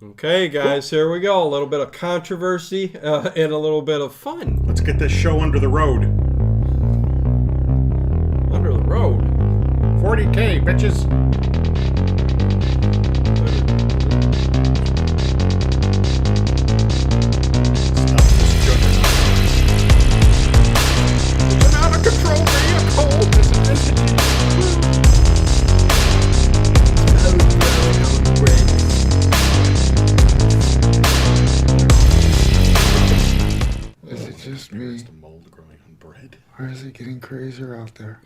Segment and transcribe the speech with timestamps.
[0.00, 1.42] Okay, guys, here we go.
[1.42, 5.10] A little bit of controversy uh, and a little bit of fun Let's get this
[5.10, 6.04] show under the road.
[8.54, 9.22] under the road.
[10.00, 11.97] 40k, bitches.
[36.98, 38.20] Getting crazier out there?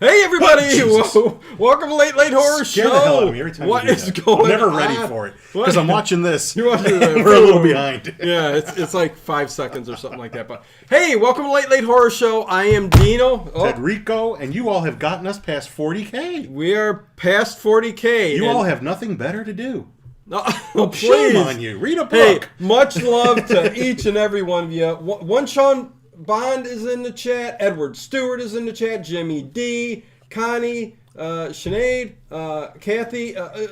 [0.00, 0.62] Hey, everybody!
[0.84, 1.40] Oh, Whoa.
[1.58, 2.90] Welcome to Late Late Horror Scare Show.
[2.90, 4.24] the hell out of me every time What you do is that.
[4.24, 4.76] going I'm never on?
[4.76, 6.56] ready for it because I'm watching this.
[6.56, 8.14] You're watching the- and we're a little behind.
[8.22, 10.48] Yeah, it's, it's like five seconds or something like that.
[10.48, 12.42] But hey, welcome to Late Late Horror Show.
[12.44, 13.50] I am Dino.
[13.54, 16.48] Oh, Federico, and you all have gotten us past 40k.
[16.50, 18.34] we are past 40k.
[18.36, 19.88] You all have nothing better to do.
[20.30, 21.36] Oh, Shame please.
[21.36, 21.78] on you.
[21.78, 24.88] Read a Hey, much love to each and every one of you.
[24.94, 27.56] One one Sean Bond is in the chat.
[27.60, 29.04] Edward Stewart is in the chat.
[29.04, 33.36] Jimmy D, Connie, uh, Sinead, uh, Kathy.
[33.36, 33.66] Uh, uh,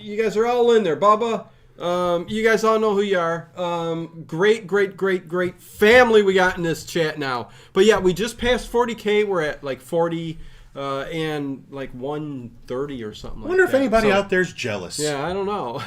[0.00, 0.96] you guys are all in there.
[0.96, 1.46] Bubba.
[1.78, 3.50] Um, you guys all know who you are.
[3.56, 7.50] Um, great, great, great, great family we got in this chat now.
[7.74, 9.26] But yeah, we just passed 40k.
[9.26, 10.38] We're at like 40
[10.74, 13.42] uh, and like 130 or something.
[13.42, 13.78] I wonder like if that.
[13.78, 14.98] anybody So- out there's jealous.
[14.98, 15.82] yeah, I don't know.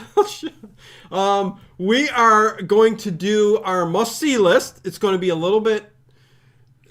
[1.17, 4.81] um, we are going to do our must see list.
[4.85, 5.91] It's going to be a little bit.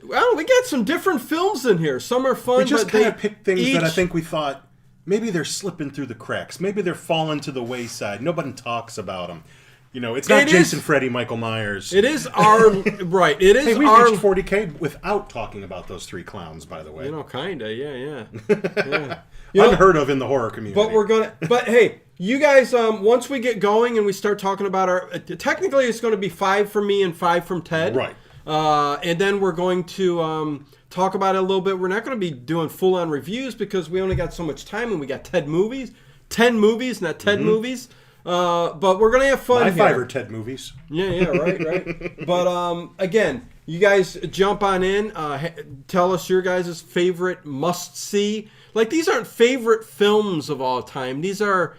[0.09, 2.01] Well, we got some different films in here.
[2.01, 4.67] Some are fun, We just but kind of picked things that I think we thought
[5.07, 6.59] maybe they're slipping through the cracks.
[6.61, 8.23] Maybe they're falling to the wayside.
[8.23, 9.45] Nobody talks about them.
[9.93, 11.93] You know, it's not It Jason, is- Freddy, Michael Myers.
[11.95, 12.71] It is our
[13.05, 13.41] right.
[13.41, 14.05] It is Hey, we our.
[14.11, 17.07] reached 40k without talking about those three clowns, by the way.
[17.07, 17.73] You know, kinda.
[17.73, 18.25] Yeah, yeah.
[18.87, 19.19] yeah.
[19.55, 20.75] You know, Unheard of in the horror community.
[20.81, 21.33] But we're gonna.
[21.49, 22.75] But hey, you guys.
[22.75, 26.13] Um, once we get going and we start talking about our, uh, technically it's going
[26.13, 27.97] to be five from me and five from Ted.
[27.97, 28.15] Right.
[28.49, 31.79] Uh, and then we're going to um, talk about it a little bit.
[31.79, 34.65] We're not going to be doing full on reviews because we only got so much
[34.65, 35.93] time and we got Ted movies,
[36.31, 37.89] ten movies, not 10 movies.
[38.27, 39.79] Uh, but we're gonna have fun my here.
[39.79, 40.75] five are Ted movies.
[40.91, 42.27] Yeah, yeah, right, right.
[42.27, 45.13] but um, again, you guys jump on in.
[45.13, 45.51] Uh,
[45.87, 48.51] tell us your guys' favorite must see.
[48.75, 51.23] Like these aren't favorite films of all time.
[51.23, 51.75] These are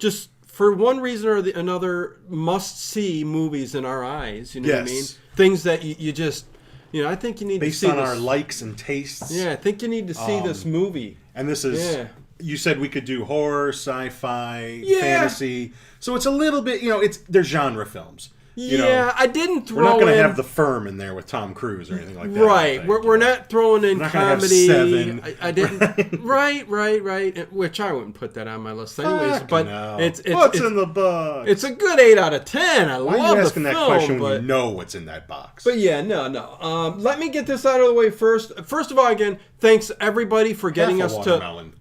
[0.00, 4.54] just for one reason or the, another must see movies in our eyes.
[4.54, 5.04] You know what I mean?
[5.34, 6.44] Things that you, you just,
[6.92, 8.08] you know, I think you need Based to see on this.
[8.08, 9.30] our likes and tastes.
[9.32, 11.16] yeah, I think you need to see this um, movie.
[11.34, 12.08] And this is Yeah.
[12.38, 15.00] you said we could do horror, sci-fi, Yeah.
[15.00, 15.72] fantasy.
[16.00, 18.28] So it's a little bit, you know, it's they're genre films.
[18.54, 21.14] You yeah, know, I didn't throw we're not going to have the firm in there
[21.14, 22.44] with Tom Cruise or anything like that.
[22.44, 22.86] Right.
[22.86, 24.66] We're, we're not throwing in not comedy.
[24.66, 25.22] seven.
[25.24, 26.20] I, I didn't.
[26.22, 27.50] right, right, right.
[27.50, 29.38] Which I wouldn't put that on my list anyways.
[29.38, 29.96] Fuck but no.
[29.98, 31.50] it's it's what's it's, in the box.
[31.50, 32.90] it's a good eight out of ten.
[32.90, 35.06] I Why love are you asking the that question but, when you know what's in
[35.06, 35.64] that box?
[35.64, 36.58] but yeah, no, no.
[36.60, 38.52] Um, let me get this out of the way first.
[38.66, 41.72] First of all, again, thanks everybody for getting Half us to.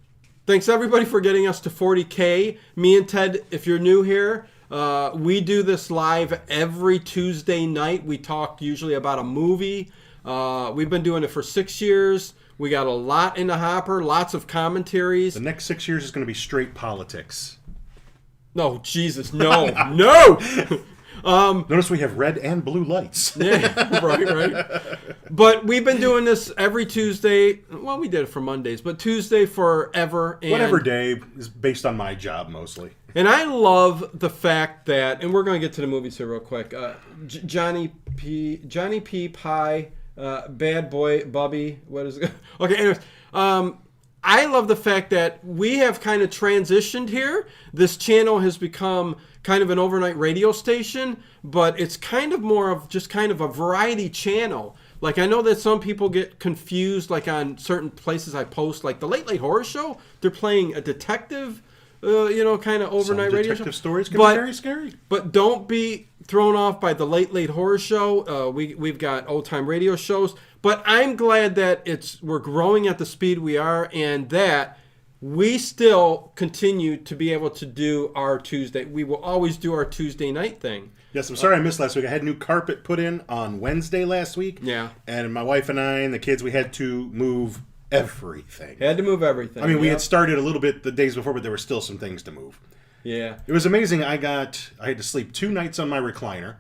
[0.48, 2.58] Thanks everybody for getting us to 40k.
[2.76, 8.06] Me and Ted, if you're new here, uh, we do this live every Tuesday night.
[8.06, 9.92] We talk usually about a movie.
[10.24, 12.34] Uh, we've been doing it for six years.
[12.58, 15.34] We got a lot in the hopper, lots of commentaries.
[15.34, 17.58] The next six years is going to be straight politics.
[18.56, 20.40] No, Jesus, no, no.
[21.24, 23.36] Notice we have red and blue lights.
[23.42, 24.82] Yeah, right, right.
[25.30, 27.62] But we've been doing this every Tuesday.
[27.72, 30.40] Well, we did it for Mondays, but Tuesday forever.
[30.42, 32.92] And Whatever day is based on my job mostly.
[33.16, 36.28] And I love the fact that, and we're going to get to the movies here
[36.28, 36.74] real quick.
[36.74, 36.94] Uh,
[37.28, 38.62] J- Johnny P.
[38.68, 39.28] Johnny P.
[39.28, 41.80] Pie, uh, Bad Boy Bubby.
[41.88, 42.32] What is it?
[42.62, 43.00] Okay, anyways,
[43.34, 43.80] um,
[44.24, 47.48] I love the fact that we have kind of transitioned here.
[47.74, 52.70] This channel has become kind of an overnight radio station, but it's kind of more
[52.70, 54.76] of just kind of a variety channel.
[55.00, 59.00] Like I know that some people get confused, like on certain places I post, like
[59.00, 59.98] the Late Late Horror Show.
[60.22, 61.64] They're playing a detective
[62.04, 63.80] uh, you know, kind of Some overnight radio detective show.
[63.80, 64.94] stories can but, be very scary.
[65.08, 68.28] But don't be thrown off by the late late horror show.
[68.28, 70.36] Uh, we we've got old time radio shows.
[70.62, 74.78] But I'm glad that it's we're growing at the speed we are, and that
[75.20, 78.86] we still continue to be able to do our Tuesday.
[78.86, 80.92] We will always do our Tuesday night thing.
[81.14, 82.06] Yes, I'm sorry I missed last week.
[82.06, 84.60] I had new carpet put in on Wednesday last week.
[84.62, 84.90] Yeah.
[85.08, 87.62] And my wife and I and the kids, we had to move
[87.92, 88.78] everything.
[88.80, 89.62] Had to move everything.
[89.62, 89.94] I mean, we yeah.
[89.94, 92.32] had started a little bit the days before, but there were still some things to
[92.32, 92.60] move.
[93.04, 93.40] yeah.
[93.46, 94.04] It was amazing.
[94.04, 96.56] I got, I had to sleep two nights on my recliner,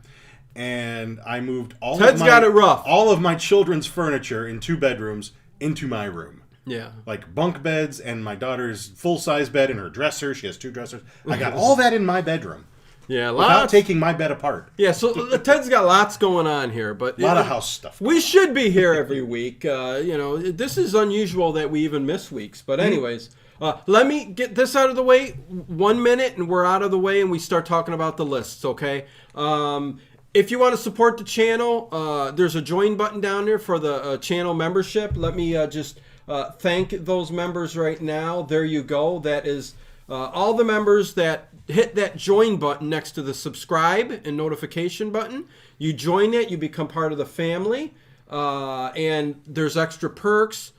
[0.56, 2.84] and I moved all Ted's of my, got it rough.
[2.86, 6.44] all of my children's furniture in two bedrooms into my room.
[6.66, 6.92] Yeah.
[7.06, 10.34] Like bunk beds and my daughter's full size bed and her dresser.
[10.36, 11.02] She has two dressers.
[11.28, 12.66] I got all that in my bedroom.
[13.08, 13.72] Yeah, without lots.
[13.72, 14.70] taking my bed apart.
[14.78, 17.70] Yeah, so uh, Ted's got lots going on here, but A lot of uh, house
[17.70, 18.00] stuff.
[18.00, 19.66] We should be here every week.
[19.66, 22.62] Uh, you know, this is unusual that we even miss weeks.
[22.62, 25.32] But anyways, uh, let me get this out of the way.
[25.68, 28.64] One minute, and we're out of the way, and we start talking about the lists.
[28.64, 29.06] Okay.
[29.36, 30.00] Um,
[30.34, 33.80] if you want to support the channel, uh, there's a join button down there for
[33.80, 35.12] the uh, channel membership.
[35.16, 38.42] Let me uh, just uh, thank those members right now.
[38.42, 39.20] There you go.
[39.20, 39.74] That is
[40.10, 45.12] uh, all the members that hit that join button next to the subscribe and notification
[45.12, 45.46] button.
[45.78, 47.94] You join it, you become part of the family,
[48.30, 50.72] uh, and there's extra perks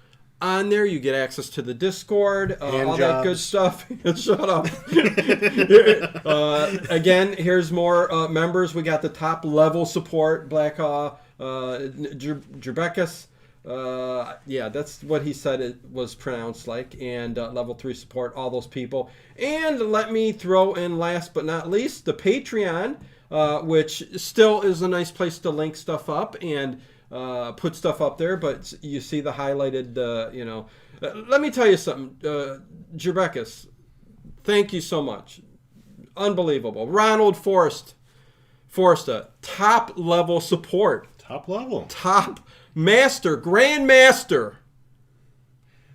[0.43, 0.85] on there.
[0.85, 3.87] You get access to the Discord, uh, all that good stuff.
[4.17, 4.67] Shut up.
[6.27, 8.75] uh, again, here's more uh, members.
[8.75, 13.27] We got the top level support, Black uh, uh, Jerbekus.
[13.65, 17.01] Uh, yeah, that's what he said it was pronounced like.
[17.01, 19.11] And uh, level three support, all those people.
[19.39, 22.97] And let me throw in last but not least the Patreon,
[23.31, 26.81] uh, which still is a nice place to link stuff up and
[27.13, 28.37] uh, put stuff up there.
[28.37, 30.67] But you see the highlighted, uh, you know.
[31.01, 32.59] Uh, let me tell you something, uh,
[32.97, 33.67] Jerbekus.
[34.45, 35.41] Thank you so much.
[36.17, 36.87] Unbelievable.
[36.89, 37.95] Ronald Forrest.
[38.75, 41.85] Forsta, top level support Top level.
[41.91, 42.41] top
[42.75, 44.55] master, grandmaster.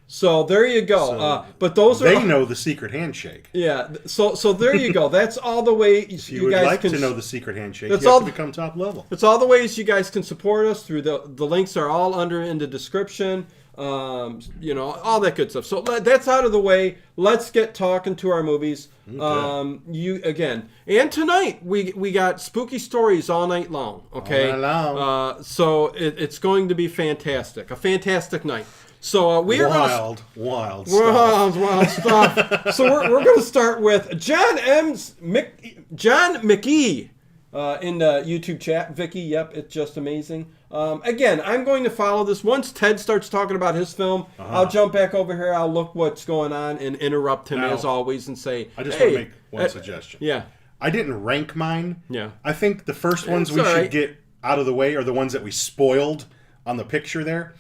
[0.09, 1.07] So there you go.
[1.11, 3.49] So uh, but those are They know the secret handshake.
[3.53, 3.89] yeah.
[4.05, 5.09] So so there you go.
[5.09, 6.91] That's all the way you, If you, you would guys like can.
[6.93, 9.05] to know the secret handshake, That's you have all- to become top level.
[9.11, 12.15] It's all the ways you guys can support us through the the links are all
[12.15, 13.47] under in the description.
[13.77, 15.65] Um, you know all that good stuff.
[15.65, 16.97] So that's out of the way.
[17.15, 18.87] Let's get talking to our movies.
[19.19, 24.03] Um, you again, and tonight we we got spooky stories all night long.
[24.13, 24.97] Okay, All night long.
[25.39, 27.69] Uh, so it, it's going to be fantastic.
[27.71, 28.65] A fantastic night.
[28.99, 31.01] So uh, we are gonna Wild, wild stuff.
[31.01, 32.73] Wild, wild stuff.
[32.75, 37.09] so we're, we're going to start with John M's Mc, John McGee
[37.53, 38.95] uh, in the YouTube chat.
[38.95, 40.51] Vicky, yep, it's just amazing.
[40.71, 42.43] Um, again, I'm going to follow this.
[42.43, 44.43] Once Ted starts talking about his film, Uh-huh.
[44.53, 45.53] I'll jump back over here.
[45.53, 48.97] I'll look what's going on and interrupt him Now, as always and say, I just
[48.97, 50.19] hey, want to make one uh, suggestion.
[50.21, 50.43] Yeah,
[50.81, 52.01] I didn't rank mine.
[52.09, 52.31] Yeah.
[52.43, 53.91] I think the first ones It's we should right.
[53.91, 56.25] get out of the way are the ones that we spoiled
[56.65, 57.53] on the picture there.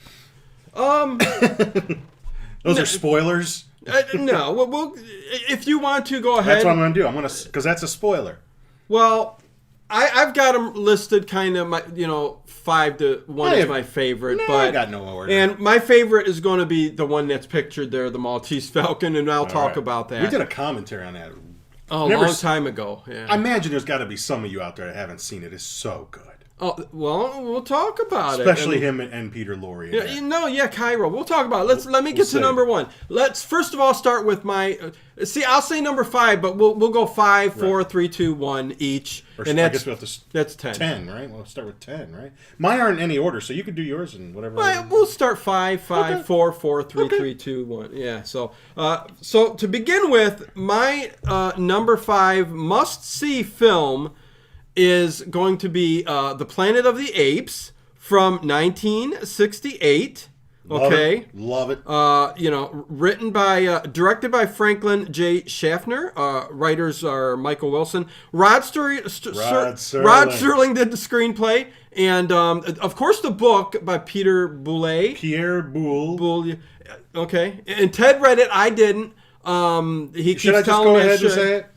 [0.77, 1.17] Um,
[2.63, 3.65] Those are spoilers.
[3.87, 4.51] uh, no.
[4.53, 6.57] Well, well, if you want to go ahead.
[6.57, 7.07] That's what I'm going to do.
[7.07, 8.39] I'm going to because that's a spoiler.
[8.89, 9.39] Well,
[9.89, 13.59] I, I've got them listed kind of my you know five to one I is
[13.61, 15.31] have- my favorite, Nah, but I got no order.
[15.31, 19.15] And my favorite is going to be the one that's pictured there, the Maltese Falcon,
[19.15, 19.77] and I'll talk right.
[19.77, 20.23] about that.
[20.23, 21.31] We did a commentary on that.
[21.89, 23.03] oh, a never long s- time ago.
[23.07, 23.27] Yeah.
[23.29, 25.53] I imagine there's got to be some of you out there that haven't seen it.
[25.53, 28.49] It's so good, oh well, we'll talk about especially it.
[28.53, 29.91] Especially him and, and Peter Lorre.
[29.91, 31.07] Yeah, you know, yeah, Cairo.
[31.09, 31.67] We'll talk about it.
[31.67, 32.69] Let's let me get We'll to number it.
[32.69, 32.87] one.
[33.09, 34.77] Let's first of all start with my.
[35.19, 38.75] Uh, see, I'll say number five, but we'll we'll go five, four, three, two, one
[38.79, 40.73] each, Or and I that's guess we have to that's ten.
[40.75, 41.29] ten, right?
[41.29, 42.31] We'll start with ten, right?
[42.57, 44.55] Mine aren't in any order, so you could do yours and whatever.
[44.55, 46.23] Well, we'll start five, five, Okay.
[46.23, 47.17] four, four, three, Okay.
[47.17, 47.89] three, two, one.
[47.93, 48.21] Yeah.
[48.23, 54.13] So, uh, so to begin with, my uh, number five must-see film
[54.77, 60.29] is going to be uh, The Planet of the Apes from 1968.
[60.69, 61.17] Love Okay.
[61.19, 61.27] it.
[61.33, 61.79] love it.
[61.87, 65.45] Uh, you know, written by, uh, directed by Franklin J.
[65.47, 66.11] Schaffner.
[66.17, 68.05] Uh, writers are Michael Wilson.
[68.33, 70.29] Rod, Ster- St- Rod Ser- Rod
[70.73, 71.67] did the screenplay.
[71.95, 75.13] And, um, of course, the book by Peter Boulay.
[75.15, 76.17] Pierre Boulle.
[76.17, 76.53] Bull-
[77.15, 77.61] Okay.
[77.65, 78.49] And Ted read it.
[78.51, 79.13] I didn't.
[79.45, 81.67] Um, he keeps Should I just telling go I ahead and say it?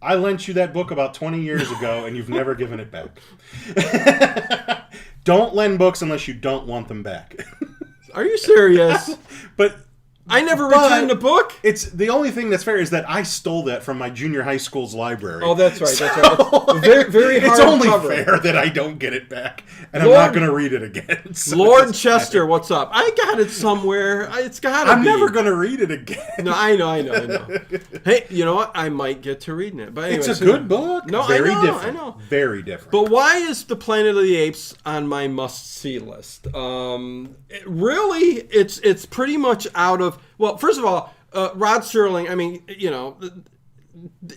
[0.00, 3.18] I lent you that book about 20 years ago, and you've never given it back.
[5.24, 7.36] don't lend books unless you don't want them back.
[8.14, 9.16] Are you serious?
[9.56, 9.76] but
[10.30, 11.52] I never But- returned a book.
[11.62, 14.56] it's the only thing that's fair is that I stole that from my junior high
[14.58, 15.42] school's library.
[15.44, 15.96] Oh, that's right.
[15.98, 16.64] That's right.
[16.76, 18.08] It's very, very it's only cover.
[18.08, 21.32] fair that I don't get it back, and I'm not going to read it again.
[21.38, 22.90] So Lord Chester, what's up?
[22.92, 24.28] I got it somewhere.
[24.34, 25.06] It's gotta I'm be.
[25.06, 26.18] never going to read it again.
[26.40, 27.58] No, I know, I know, I know.
[28.04, 28.72] hey, you know what?
[28.74, 29.94] I might get to reading it.
[29.94, 31.06] But anyways, it's a good book.
[31.06, 31.96] No, very I know, different.
[31.96, 32.16] I know.
[32.28, 32.90] Very different.
[32.92, 36.52] But why is the Planet of the Apes on my must-see list?
[36.54, 40.17] Um, it- really, it's it's pretty much out of.
[40.38, 42.30] Well, first of all, uh, Rod Serling.
[42.30, 43.42] I mean, you know, the,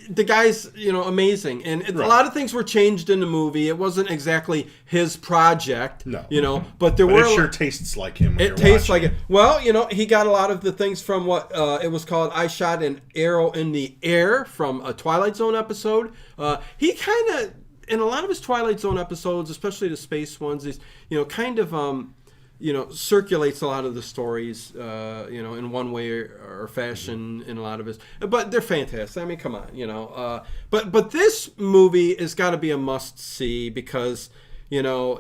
[0.10, 3.26] the guy's you know amazing, and it- a lot of things were changed in the
[3.28, 3.68] movie.
[3.68, 6.26] It wasn't exactly his project, No.
[6.30, 8.40] you know, but there but were it sure tastes like him.
[8.40, 9.14] It tastes like it.
[9.30, 12.06] Well, you know, he got a lot of the things from what uh, it was
[12.06, 12.32] called.
[12.34, 16.12] I shot an arrow in the air from a Twilight Zone episode.
[16.40, 17.54] Uh, he kind of,
[17.88, 21.26] in a lot of his Twilight Zone episodes, especially the space ones, is you know
[21.26, 22.16] kind of um,
[22.62, 26.62] you know circulates a lot of the stories uh, you know in one way or,
[26.62, 29.22] or fashion in a lot of his but they're fantastic.
[29.22, 32.72] I mean come on you know uh, but but this movie has got to be
[32.72, 34.30] a must see because
[34.70, 35.20] you know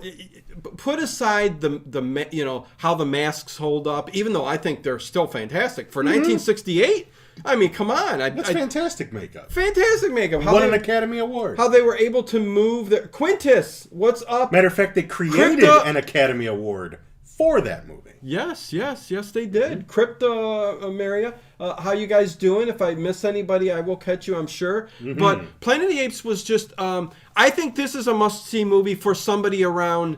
[0.77, 4.83] put aside the the you know how the masks hold up even though i think
[4.83, 5.91] they're still fantastic.
[5.91, 7.07] For 1968
[7.45, 9.51] i mean come on I, That's I- fantastic makeup.
[9.51, 10.41] fantastic makeup.
[10.43, 11.57] How Won they, an Academy Award.
[11.57, 14.51] how they were able to move the quintus what's up?
[14.51, 16.99] Matter of fact, they created Crypto- an Academy Award
[17.41, 18.11] for that movie.
[18.21, 19.87] Yes, yes, yes, they did.
[19.87, 22.67] Crypto uh, Maria, uh, how you guys doing?
[22.67, 24.89] If I miss anybody, I will catch you, I'm sure.
[25.17, 26.79] But Planet of the Apes was just.
[26.79, 30.17] Um, I think this is a must-see movie for somebody around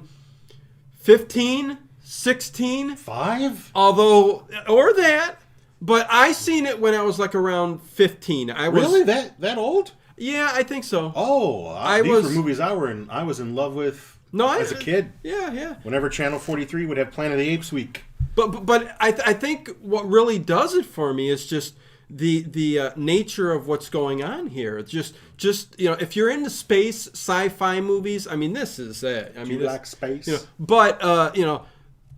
[0.99, 3.71] 15, 16, Five?
[3.73, 5.35] although or that.
[5.81, 8.51] But I seen it when I was like around 15.
[8.51, 9.03] I was Really?
[9.03, 9.93] That that old?
[10.17, 11.11] Yeah, I think so.
[11.15, 13.09] Oh, I I these was- were movies I were in.
[13.09, 15.13] I was in love with No, as a kid.
[15.21, 15.75] Yeah, yeah.
[15.83, 18.03] Whenever Channel Forty Three would have Planet of the Apes week.
[18.35, 21.75] But but, but I, th- I think what really does it for me is just
[22.09, 24.79] the the uh, nature of what's going on here.
[24.79, 29.03] It's just just you know if you're into space sci-fi movies, I mean this is
[29.03, 29.35] it.
[29.37, 30.27] I mean you like space?
[30.27, 31.65] You know, but uh, you know.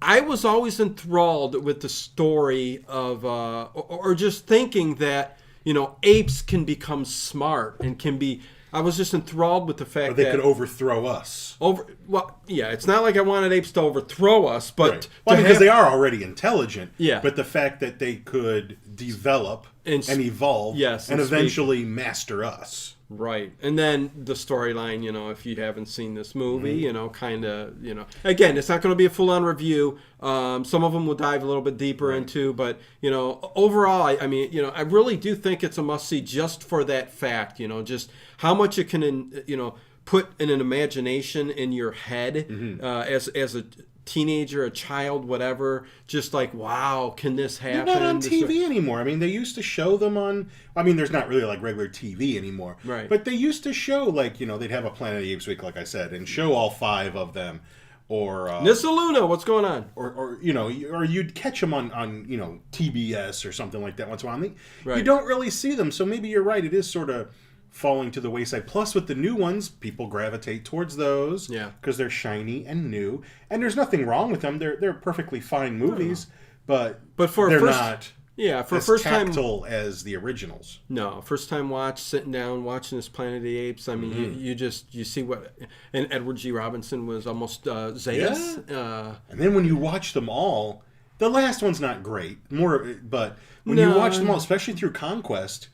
[0.02, 5.74] I was always enthralled with the story of, uh, or, or just thinking that you
[5.74, 8.42] know apes can become smart and can be.
[8.76, 11.56] I was just enthralled with the fact Or they that could overthrow us.
[11.62, 11.86] over.
[12.08, 15.08] Well, yeah, it's not like I wanted apes to overthrow us, but Right.
[15.26, 16.92] Well, because have- they are already intelligent.
[16.98, 17.22] Yeah.
[17.22, 22.44] But the fact that they could develop And and, evolve yes, and and eventually master
[22.44, 22.95] us.
[23.08, 23.54] Right.
[23.62, 26.80] And then the storyline, you know, if you haven't seen this movie, Mm-hmm.
[26.86, 29.44] you know, kind of, you know, again, it's not going to be a full on
[29.44, 30.00] review.
[30.22, 34.02] Um, some of them we'll dive a little bit deeper into, but, you know, overall,
[34.02, 36.84] I, I mean, you know, I really do think it's a must see just for
[36.86, 40.60] that fact, you know, just how much it can, in- you know, put in an
[40.62, 42.84] imagination in your head Mm-hmm.
[42.84, 43.66] uh, as, as a
[44.06, 47.94] teenager, a child, whatever, just like, wow, can this They're happen?
[47.94, 49.00] not on This- TV anymore.
[49.00, 50.50] I mean, they used to show them on.
[50.76, 52.78] I mean, there's not really like regular TV anymore.
[52.86, 53.10] Right.
[53.10, 55.48] But they used to show like you know they'd have a Planet of the Apes
[55.48, 57.62] week, like I said, and show all five of them,
[58.08, 59.90] or uh, Nissa Luna, what's going on?
[59.96, 63.82] or, or you know, or you'd catch them on on you know TBS or something
[63.82, 64.50] like that once in a while.
[64.84, 64.98] Right.
[64.98, 66.64] You don't really see them, so maybe you're right.
[66.64, 67.30] It is sort of
[67.76, 68.66] falling to the wayside.
[68.68, 71.72] Plus, with the new ones, people gravitate towards those, Yeah.
[71.82, 74.60] because they're shiny and new, and there's nothing wrong with them.
[74.60, 76.28] They're they're perfectly fine movies,
[76.66, 79.28] but But for they're first- not Yeah, for as first time.
[79.28, 80.80] tactile as the originals.
[80.90, 83.88] No, first time watch, sitting down, watching this Planet of the Apes.
[83.90, 84.40] I mean, you, Mm-hmm.
[84.40, 85.54] you just you see what,
[85.94, 86.52] and Edward G.
[86.54, 88.58] Robinson was almost uh, Zaius.
[88.72, 90.82] Uh, And then when you watch them all,
[91.18, 92.38] the last one's not great.
[92.50, 95.68] More, but when you watch them all, especially through Conquest,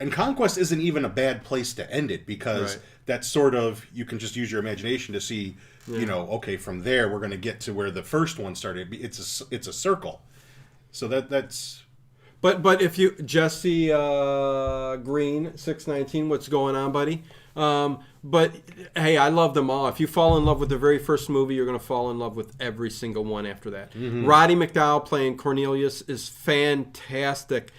[0.00, 2.84] and Conquest isn't even a bad place to end it because Right.
[3.06, 5.56] that's sort of you can just use your imagination to see,
[5.88, 8.92] you know, okay, from there we're going to get to where the first one started.
[8.92, 10.22] It's a it's a circle,
[10.92, 11.82] so that that's
[12.40, 17.22] but but if you Jesse uh, Green six nineteen, what's going on, buddy?
[17.56, 18.52] Um, but
[18.94, 19.88] hey, I love them all.
[19.88, 22.18] If you fall in love with the very first movie, you're going to fall in
[22.18, 23.90] love with every single one after that.
[23.92, 24.24] Mm-hmm.
[24.24, 27.72] Roddy McDowall playing Cornelius is fantastic.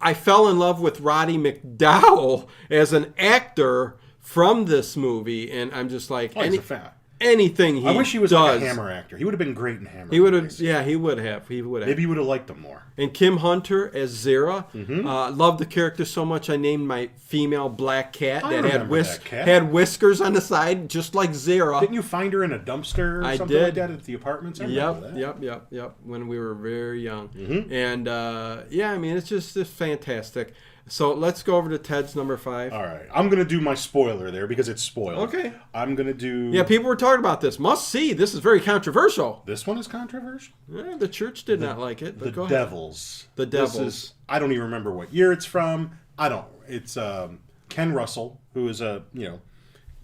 [0.00, 5.88] I fell in love with Roddy McDowall as an actor from this movie, and I'm
[5.88, 6.90] just like, oh, he's any- a fan.
[7.20, 9.16] Anything he I wish he was does, like a Hammer actor.
[9.18, 10.10] He would have been great in Hammer.
[10.10, 10.60] He would have, movies.
[10.60, 11.88] yeah, he would have, he would have.
[11.88, 12.82] Maybe you would have liked him more.
[12.96, 14.64] And Kim Hunter as Zira.
[14.74, 15.06] Mm-hmm.
[15.06, 16.48] Uh, loved the character so much.
[16.50, 19.46] I named my female black cat I that had that cat.
[19.48, 21.80] had whiskers on the side, just like Zira.
[21.80, 23.82] Didn't you find her in a dumpster or I something like did.
[23.82, 24.60] that at the apartments?
[24.60, 25.16] I Yep, that.
[25.16, 25.96] yep, yep, yep.
[26.04, 27.72] When we were very young, Mm-hmm.
[27.72, 30.52] and uh, yeah, I mean it's just it's fantastic.
[30.90, 32.72] So let's go over to Ted's number five.
[32.72, 35.28] All right, I'm gonna do my spoiler there because it's spoiled.
[35.28, 35.52] Okay.
[35.72, 36.50] I'm gonna do.
[36.52, 37.60] Yeah, people were talking about this.
[37.60, 38.12] Must see.
[38.12, 39.44] This is very controversial.
[39.46, 40.52] This one is controversial.
[40.68, 42.18] The church did not like it.
[42.18, 42.46] But The.
[42.46, 43.28] Devils.
[43.36, 43.86] The This Devils.
[43.94, 45.92] is- I don't even remember what year it's from.
[46.18, 46.46] I don't.
[46.66, 49.40] It's um, Ken Russell, who is a you know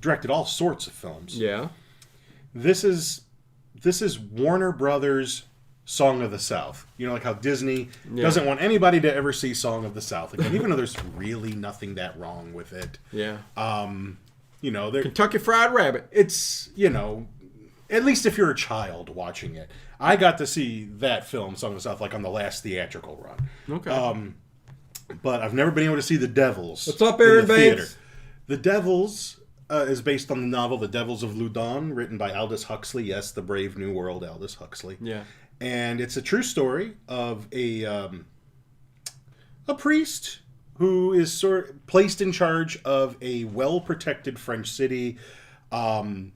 [0.00, 1.37] directed all sorts of films.
[1.37, 1.69] Yeah.
[2.55, 3.23] This is
[3.75, 5.47] this is Warner Brothers.
[5.88, 6.87] Song of the South.
[6.99, 10.35] You know, like how Disney doesn't want anybody to ever see Song of the South
[10.35, 12.99] again, even though there's really nothing that wrong with it.
[13.12, 13.38] Yeah.
[14.62, 16.09] You know, Kentucky Fried Rabbit.
[16.11, 17.26] it's you know
[17.88, 21.71] at least if you're a child watching it i got to see that film song
[21.71, 23.90] of the south like on the last theatrical run Okay.
[23.90, 24.35] Um,
[25.23, 27.97] but i've never been able to see the devils What's up, Aaron the Banks?
[28.49, 29.38] the devils
[29.71, 33.31] uh, is based on the novel the devils of loudun written by aldous huxley yes
[33.31, 35.23] the brave new world aldous huxley yeah.
[35.61, 38.27] And it's a true story of a um,
[39.69, 40.41] a priest
[40.79, 45.19] who is sort placed in charge of a well protected French city.
[45.73, 46.33] Um,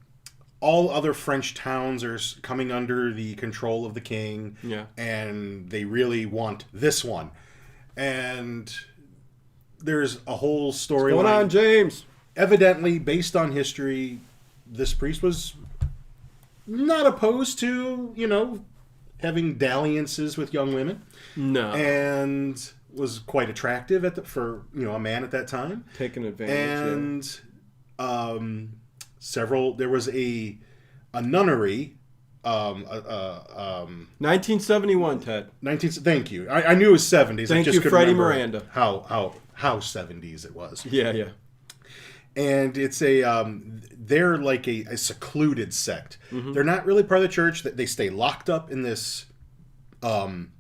[0.61, 4.57] all other French towns are coming under the control of the king.
[4.63, 4.87] Yeah.
[4.99, 7.31] And they really want this one.
[7.97, 8.71] And
[9.79, 12.05] there's a whole story Going on, James.
[12.37, 14.21] evidently based on history
[14.67, 15.55] this priest was
[16.67, 18.63] not opposed to you know
[19.23, 21.03] having dalliances with young women
[21.37, 21.71] No.
[21.73, 26.25] and was quite attractive at the, for you know a man at that time Taking
[26.25, 26.57] advantage.
[26.57, 26.93] yeah.
[26.93, 27.41] and
[27.99, 28.73] um,
[29.19, 30.59] several there was a
[31.15, 31.97] a nunnery
[32.43, 33.43] um, uh,
[33.85, 35.51] um, 1971, Ted.
[35.61, 38.63] 19 thank you I, I knew it was 70s I Thank just you, Freddie Miranda.
[38.73, 41.29] how how how 70s it was Yeah, yeah.
[42.37, 46.19] And it's a um, they're like a, a secluded sect.
[46.31, 46.53] Mm-hmm.
[46.53, 47.63] They're not really part of the church.
[47.63, 49.27] That they stay locked up in this
[50.03, 50.53] um,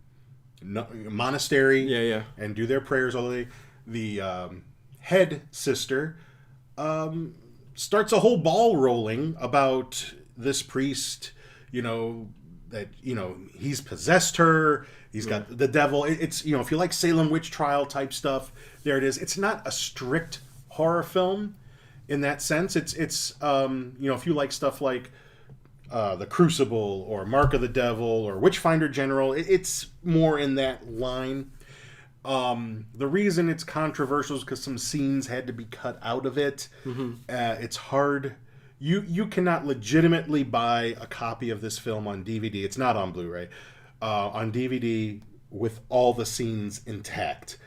[0.62, 1.82] no, monastery.
[1.82, 2.22] Yeah, yeah.
[2.36, 3.48] and do their prayers all day.
[3.86, 4.64] The um,
[4.98, 6.18] head sister
[6.76, 7.34] um,
[7.74, 11.32] starts a whole ball rolling about this priest.
[11.70, 12.28] You know
[12.70, 14.86] that you know he's possessed her.
[15.12, 16.04] He's got the devil.
[16.04, 19.18] It's you know if you like Salem witch trial type stuff, there it is.
[19.18, 21.56] It's not a strict horror film
[22.11, 22.76] in that sense.
[22.76, 25.11] It's it's um, you know if you like stuff like
[25.90, 30.57] uh, the Crucible or Mark of the Devil or Witchfinder General, it, it's more in
[30.57, 31.52] that line.
[32.23, 36.37] Um, the reason it's controversial is because some scenes had to be cut out of
[36.37, 36.69] it.
[37.31, 38.35] Uh, it's hard.
[38.79, 42.64] You you cannot legitimately buy a copy of this film on DVD.
[42.64, 43.49] It's not on Blu-ray.
[44.02, 47.59] Uh, on DVD with all the scenes intact.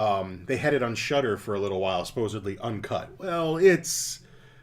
[0.00, 3.10] Um, they had it on Shutter for a little while, supposedly uncut.
[3.18, 4.20] Well, it's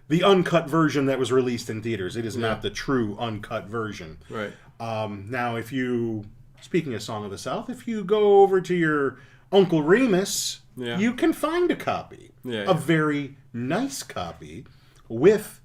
[0.08, 2.16] the uncut version that was released in theaters.
[2.16, 4.18] It is not the true uncut version.
[4.30, 4.54] Right.
[4.80, 6.26] Um, now, if you,
[6.62, 9.20] speaking of Song of the South, if you go over to your
[9.52, 10.98] Uncle Remus, Yeah.
[10.98, 12.32] you can find a copy.
[12.44, 12.74] Yeah, A yeah.
[12.74, 14.66] very nice copy
[15.10, 15.60] with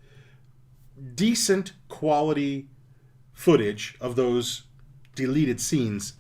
[1.15, 2.69] decent quality
[3.33, 4.65] footage of those
[5.15, 6.15] deleted scenes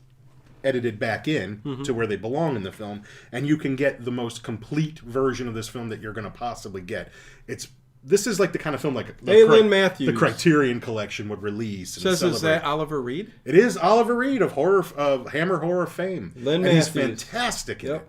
[0.65, 1.83] edited back in Mm-hmm.
[1.85, 5.47] to where they belong in the film and you can get the most complete version
[5.49, 7.11] of this film that you're going to possibly get
[7.47, 7.69] it's
[8.05, 10.07] this is like the kind of film like the, Hey, Lynn Matthews.
[10.09, 12.49] the criterion collection would release and Says is celebrate.
[12.49, 13.33] that Oliver Reed?
[13.45, 17.91] it is oliver reed of horror of hammer horror fame Lynn and he's fantastic in
[17.91, 18.01] Yep.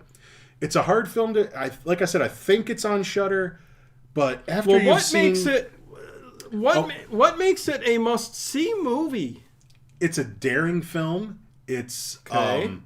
[0.60, 3.60] it's a hard film to I like I said I think it's on Shutter,
[4.14, 5.70] but after Well, you've what seen makes it
[6.50, 6.86] what Oh.
[6.86, 9.42] ma- what makes it a must see movie?
[10.00, 11.38] it's a daring film.
[11.66, 12.64] It's Okay.
[12.66, 12.84] um,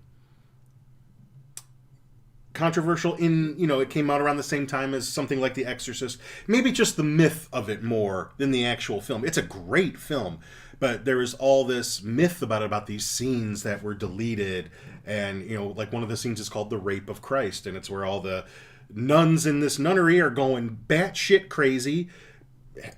[2.54, 5.64] controversial in you know it came out around the same time as something like The
[5.66, 6.18] Exorcist.
[6.46, 9.24] Maybe just the myth of it more than the actual film.
[9.24, 10.40] It's a great film,
[10.80, 14.70] but there is all this myth about it about these scenes that were deleted,
[15.06, 17.76] and you know like one of the scenes is called the Rape of Christ, and
[17.76, 18.44] it's where all the
[18.92, 22.08] nuns in this nunnery are going batshit crazy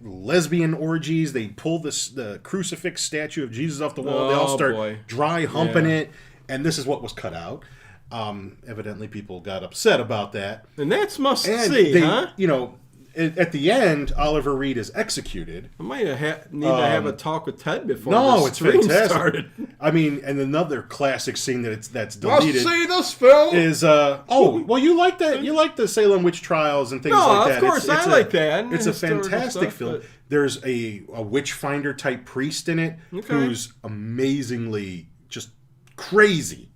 [0.01, 1.33] lesbian orgies.
[1.33, 4.29] They pull this the crucifix statue of Jesus off the wall.
[4.29, 4.99] they all Oh, start boy.
[5.07, 5.97] dry humping Yeah.
[5.97, 6.11] it,
[6.49, 7.64] and this is what was cut out.
[8.12, 12.27] Um, evidently, people got upset about that, And that's must and see, they, huh?
[12.37, 12.75] you know,
[13.16, 15.70] at, at the end, Oliver Reed is executed.
[15.79, 18.59] I might ha- need to have a talk with Ted before Um, No, this it's
[18.59, 19.11] fantastic.
[19.11, 19.51] started.
[19.81, 23.55] I mean, and another classic scene that it's that's Must see this film.
[23.55, 27.14] is uh oh well you like that you like the Salem witch trials and things
[27.14, 27.57] No, like that.
[27.57, 27.70] of that.
[27.70, 29.92] course, I a- like that, It's a fantastic stuff, film.
[29.92, 33.27] but- There's a a witch finder type priest in it Okay.
[33.35, 35.51] who's amazingly just
[35.96, 36.69] crazy.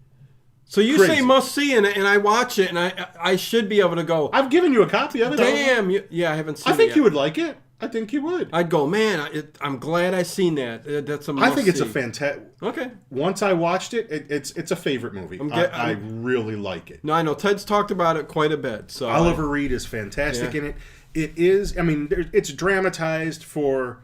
[0.75, 1.17] So you crazy.
[1.17, 4.03] say must see, and, and I watch it, and I I should be able to
[4.05, 4.31] go.
[4.33, 5.37] I've given you a copy of it.
[5.37, 6.71] Damn, you, yeah, I haven't seen.
[6.71, 6.75] It.
[6.75, 7.57] I think it you would like it.
[7.81, 8.49] I think you would.
[8.53, 9.21] I'd go, man.
[9.21, 10.87] I, it, I'm glad I seen that.
[10.87, 11.35] Uh, That's a.
[11.35, 12.45] I think it's a fantastic.
[12.63, 12.91] Okay.
[13.11, 15.39] Once I watched it, it, it's it's a favorite movie.
[15.41, 17.05] I, get- I I'm- really like it.
[17.05, 18.91] No, I know Ted's talked about it quite a bit.
[18.91, 20.61] So Oliver Reed is fantastic Yeah.
[20.61, 20.77] in it.
[21.15, 21.77] It is.
[21.79, 24.03] I mean, there, it's dramatized for,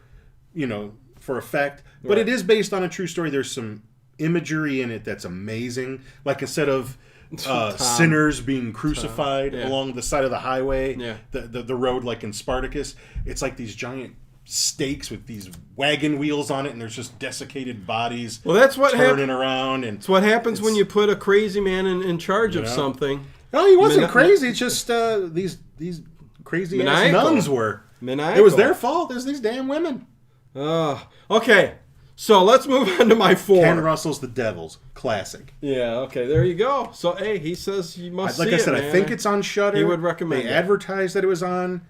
[0.53, 3.29] you know, for effect, but it is based on a true story.
[3.29, 3.83] There's some
[4.21, 6.01] imagery in it that's amazing.
[6.25, 6.97] Like instead of
[7.47, 9.67] uh, sinners being crucified yeah.
[9.67, 11.17] along the side of the highway, Yeah.
[11.31, 16.17] the, the the road like in Spartacus, it's like these giant stakes with these wagon
[16.17, 19.29] wheels on it, and there's just desiccated bodies Well, that's what turning happens.
[19.29, 19.83] around.
[19.85, 22.69] And It's what happens when you put a crazy man in, in charge of know?
[22.69, 23.25] something.
[23.53, 24.47] no, he wasn't Mani- crazy.
[24.49, 26.01] It's just uh, these these
[26.43, 27.83] crazy ass nuns were.
[28.01, 28.39] Maniacal.
[28.39, 29.09] It was their fault.
[29.09, 30.07] There's these damn women.
[30.55, 31.75] Oh, okay.
[32.21, 33.63] So let's move on to my four.
[33.63, 35.55] Ken Russell's The Devils, classic.
[35.59, 35.95] Yeah.
[36.01, 36.27] Okay.
[36.27, 36.91] There you go.
[36.93, 39.41] So hey, he says you must like see I said, it, I think it's on
[39.41, 39.75] Shutter.
[39.75, 40.51] He would recommend They it.
[40.51, 41.81] advertised that it was on.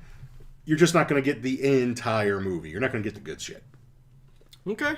[0.64, 2.70] You're just not going to get the entire movie.
[2.70, 3.62] You're not going to get the good shit.
[4.66, 4.94] Okay.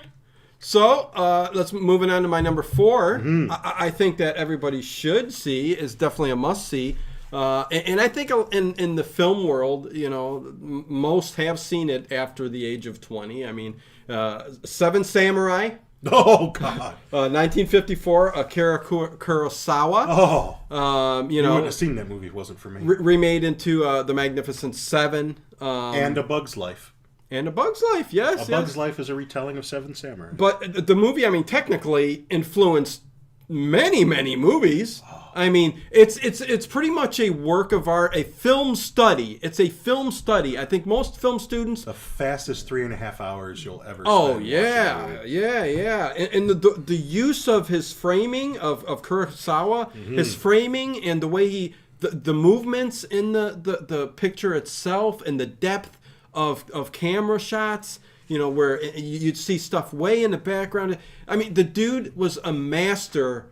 [0.59, 3.51] So uh, let's moving on to my number 4 Mm-hmm.
[3.51, 6.95] I, I think that everybody should see is definitely a must see.
[7.33, 11.89] Uh, and, and I think in in the film world, you know, most have seen
[11.89, 13.45] it after the age of twenty.
[13.45, 13.75] I mean,
[14.07, 15.71] uh, Seven Samurai,
[16.11, 16.95] Oh God.
[17.11, 20.05] uh, 1954, Akira Kurosawa.
[20.09, 20.75] Oh.
[20.75, 22.81] Um, you You know, wouldn't have seen that movie it wasn't for me.
[22.83, 25.37] re- remade into uh, the Magnificent Seven.
[25.61, 26.93] Um, and A Bug's Life.
[27.31, 28.35] and A Bug's Life, yes.
[28.35, 28.49] A yes.
[28.49, 30.33] Bug's Life is a retelling of Seven Samurai.
[30.33, 33.02] But the movie, I mean, technically influenced
[33.49, 35.01] many, many movies.
[35.35, 39.39] I mean, it's it's it's pretty much a work of art, a film study.
[39.41, 40.59] It's a film study.
[40.59, 41.85] I think most film students.
[41.85, 46.49] the fastest three and a half hours you'll ever Oh yeah, yeah, yeah, and, and
[46.51, 50.17] the, the the use of his framing of of Kurosawa, Mm-hmm.
[50.19, 55.21] his framing and the way he the, the movements in the, the the picture itself
[55.23, 55.97] and the depth
[56.33, 57.99] of of camera shots.
[58.27, 60.97] You know where you'd see stuff way in the background.
[61.27, 63.47] I mean, the dude was a master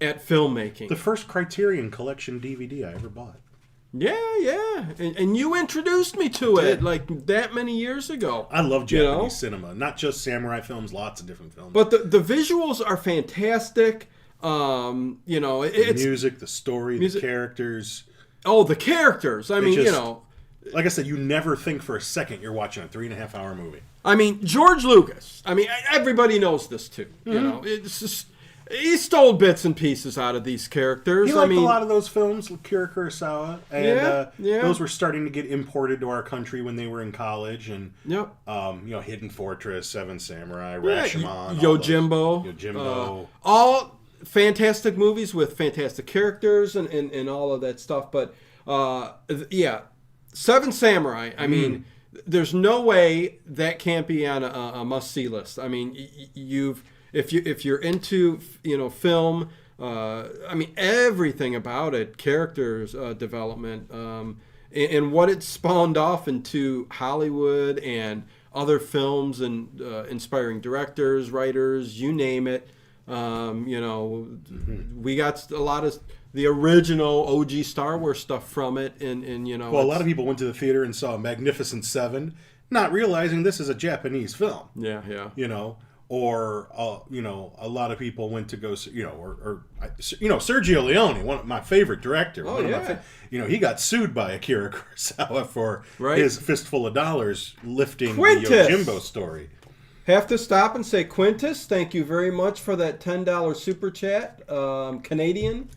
[0.00, 0.88] at filmmaking.
[0.88, 3.36] The first Criterion Collection DVD I ever bought.
[3.92, 8.48] yeah, yeah, and, and you introduced me to it like that many years ago.
[8.50, 9.28] I love You Japanese know?
[9.28, 11.72] cinema, not just samurai films, lots of different films.
[11.72, 14.10] But the, the visuals are fantastic.
[14.42, 18.02] Um, you know, it, the it's music, the story, Music- the characters.
[18.44, 19.50] oh the characters.
[19.52, 20.22] I mean, you know,
[20.72, 23.16] Like I said, you never think for a second you're watching a three and a
[23.18, 23.80] half hour movie.
[24.04, 25.42] I mean George Lucas.
[25.44, 27.06] I mean, everybody knows this too.
[27.24, 27.42] You Mm-hmm.
[27.44, 28.26] know, it's just
[28.70, 31.28] he stole bits and pieces out of these characters.
[31.28, 34.62] He I liked mean, a lot of those films, Kira Kurosawa, and Yeah, uh, yeah.
[34.62, 37.68] those were starting to get imported to our country when they were in college.
[37.68, 38.34] And Yep.
[38.48, 42.54] um, you know, Hidden Fortress, Seven Samurai, Yeah, Rashomon, Y- all those- Yojimbo.
[42.56, 43.24] Yojimbo.
[43.24, 48.10] Uh, all fantastic movies with fantastic characters and, and, and all of that stuff.
[48.10, 48.34] But
[48.66, 49.80] uh, th- yeah,
[50.34, 51.30] Seven Samurai.
[51.38, 51.86] I mean,
[52.26, 55.58] there's no way that can't be on a, a must see list.
[55.58, 59.48] I mean, y- you've if you if you're into you know film.
[59.80, 64.40] Uh, I mean everything about it, characters uh, development, um,
[64.72, 68.22] and, and what it spawned off into Hollywood and
[68.54, 72.68] other films and uh, inspiring directors, writers, you name it.
[73.08, 74.28] Um, you know,
[74.94, 75.98] we got a lot of
[76.34, 80.00] the original OG Star Wars stuff from it, and, and you know, Well, a lot
[80.02, 82.34] of people went to the theater and saw Magnificent Seven,
[82.70, 84.68] not realizing this is a Japanese film.
[84.76, 88.74] yeah, yeah, You know, or uh, you know, a lot of people went to go,
[88.92, 89.66] you know, or, or
[90.18, 92.46] you know, Sergio Leone, one of my favorite director.
[92.46, 92.84] Oh, one of my yeah.
[92.84, 96.18] fa- you know, he got sued by Akira Kurosawa for Right.
[96.18, 98.48] his fistful of dollars lifting Quintus!
[98.48, 99.50] the Yojimbo story.
[100.06, 103.90] Have to stop and say, Quintus, thank you very much for that ten dollars super
[103.90, 105.70] chat, um, Canadian.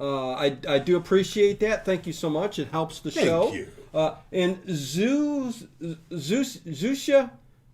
[0.00, 1.84] Uh, I, I do appreciate that.
[1.84, 2.58] Thank you so much.
[2.58, 3.50] It helps the show.
[3.50, 3.52] Thank show.
[3.52, 3.68] you.
[3.92, 5.64] Uh, and Zeus,
[6.16, 7.30] Zeus, Zusha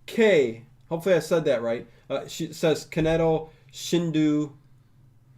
[0.06, 0.64] K.
[0.88, 1.86] Hopefully I said that right.
[2.08, 4.52] Uh, she says Kaneto Shindu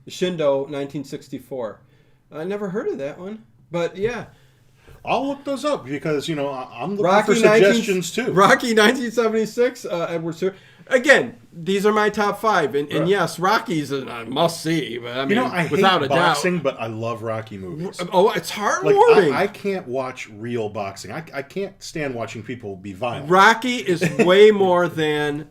[0.08, 1.80] Shindo 1964.
[2.30, 4.26] I never heard of that one, but yeah.
[5.04, 8.32] I'll look those up because you know I'm looking Rocky for 19 suggestions too.
[8.32, 10.56] Rocky 1976, uh, Edward Stewart.
[10.88, 13.08] Again, these are my top five, and, and Right.
[13.08, 14.98] yes, Rocky's a must see.
[14.98, 18.00] But I mean, you know, I hate without a boxing, but I love Rocky movies.
[18.12, 19.32] Oh, it's Like heartwarming.
[19.32, 21.10] I, I can't watch real boxing.
[21.12, 23.30] I, I can't stand watching people be violent.
[23.30, 25.48] Rocky is way more than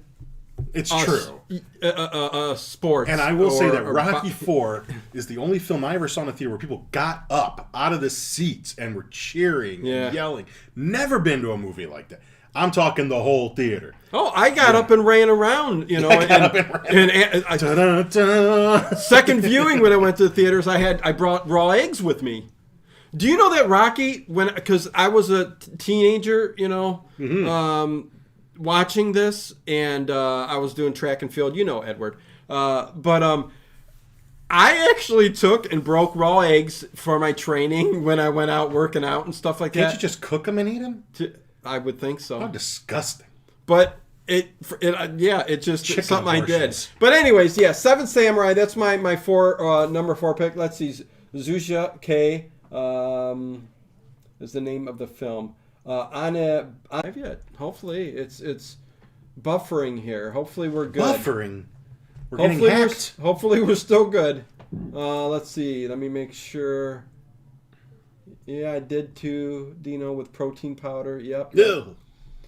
[0.73, 1.41] It's a, true.
[1.81, 3.09] a, a, a, sports.
[3.09, 6.29] And I will say that Rocky Four is the only film I ever saw in
[6.29, 10.05] a theater where people got up out of the seats and were cheering Yeah.
[10.07, 10.45] and yelling.
[10.75, 12.21] Never been to a movie like that.
[12.57, 13.93] I'm talking the whole theater.
[14.13, 17.09] Oh, I got up and ran around, you know, I got and, up and ran.
[17.09, 18.95] and, and I- Da-da-da.
[18.95, 22.21] second viewing when I went to the theaters, I had I brought raw eggs with
[22.23, 22.49] me.
[23.15, 27.47] Do you know that Rocky when because I was a t- teenager, you know, Mm-hmm.
[27.49, 28.11] um,
[28.57, 32.17] watching this and uh, I was doing track and field, you know, Edward.
[32.49, 33.51] Uh, but um,
[34.49, 39.03] I actually took and broke raw eggs for my training when I went out working
[39.03, 39.79] out and stuff like that.
[39.79, 39.95] Can't that.
[39.97, 41.03] you just cook them and eat them?
[41.13, 41.33] T-
[41.65, 42.39] I would think so.
[42.39, 43.27] How disgusting.
[43.65, 44.49] But it,
[44.81, 46.77] it uh, yeah, it just Chicken it's something I did.
[46.99, 48.53] But anyways, yeah, Seven Samurai.
[48.53, 50.55] That's my my four uh, number four pick.
[50.55, 50.93] Let's see,
[51.33, 52.49] Zusha K.
[52.71, 53.67] Um,
[54.39, 55.55] is the name of the film.
[55.85, 57.41] Uh, Anna, I've yet.
[57.57, 58.77] Hopefully, it's it's
[59.41, 60.31] buffering here.
[60.31, 61.19] Hopefully, we're good.
[61.19, 61.65] Buffering.
[62.29, 63.13] We're getting Hopefully, we're, hacked.
[63.21, 64.43] hopefully we're still good.
[64.93, 65.87] Uh, let's see.
[65.87, 67.05] Let me make sure.
[68.47, 69.75] Yeah, I did too.
[69.81, 71.19] Dino with protein powder.
[71.19, 71.55] Yep.
[71.55, 71.95] Ew.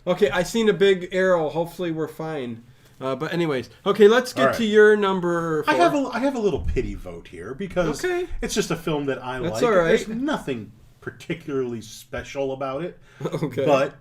[0.07, 1.49] Okay, I seen a big arrow.
[1.49, 2.63] Hopefully, we're fine.
[3.01, 4.55] Uh, but anyways, okay, let's get right.
[4.55, 5.63] to your number.
[5.63, 5.73] Four.
[5.73, 8.27] I have a I have a little pity vote here because Okay.
[8.41, 9.63] it's just a film that I That's like.
[9.63, 9.87] all right.
[9.89, 12.97] There's nothing particularly special about it.
[13.25, 13.95] okay, But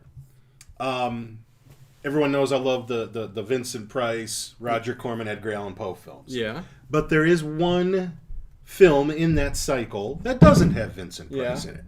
[0.81, 1.41] um,
[2.05, 6.35] everyone knows I love the, the, the Vincent Price, Roger Corman, Edgar Allan Poe films.
[6.35, 8.19] yeah, But there is one
[8.65, 11.71] film in that cycle that doesn't have Vincent Price Yeah.
[11.73, 11.85] in it.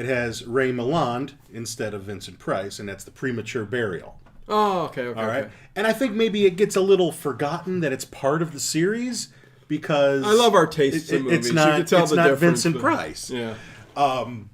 [0.00, 4.18] It has Ray Milland instead of Vincent Price, and that's the premature burial.
[4.48, 5.20] Oh, okay, okay.
[5.20, 5.52] All right, okay.
[5.76, 9.28] and I think maybe it gets a little forgotten that it's part of the series
[9.68, 11.38] because I love our tastes it- in movies.
[11.40, 13.28] It's You not, can tell it's not Vincent but- Price.
[13.28, 13.56] Yeah.
[13.94, 14.48] Um,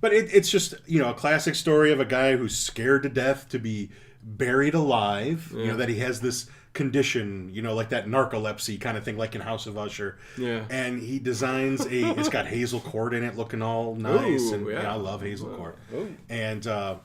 [0.00, 3.08] but it, it's just you know a classic story of a guy who's scared to
[3.08, 3.90] death to be
[4.24, 5.52] buried alive.
[5.56, 6.46] You know that he has this
[6.78, 10.16] condition, you know, like that narcolepsy kind of thing, like in House of Usher.
[10.38, 10.64] Yeah.
[10.70, 12.18] And he designs a.
[12.18, 14.82] It's got Hazel Court in it, looking all nice, Ooh, and yeah.
[14.82, 15.76] yeah, I love Hazel Court.
[15.92, 16.16] Ooh.
[16.28, 16.96] And uh,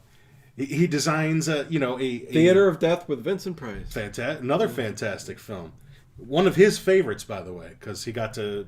[0.55, 3.91] he, designs a you know a, a Theater of Death with Vincent Price.
[3.91, 5.73] Fanta- another fantastic film.
[6.17, 8.67] One of his favorites, by the way, because he got to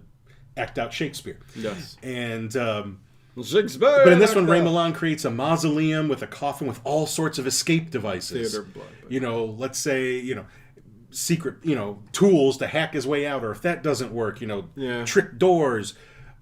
[0.58, 1.40] act out Shakespeare.
[1.56, 1.98] Yes.
[2.02, 3.02] And um,
[3.44, 4.02] Shakespeare.
[4.04, 4.60] but in this one, Ray.
[4.62, 8.54] Milland creates a mausoleum with a coffin with all sorts of escape devices.
[8.54, 8.88] Theater blood.
[9.08, 10.46] You know, let's say, you know,
[11.16, 14.48] secret, you know, tools to hack his way out, or if that doesn't work, you
[14.48, 15.06] know, Yeah.
[15.06, 15.94] trick doors,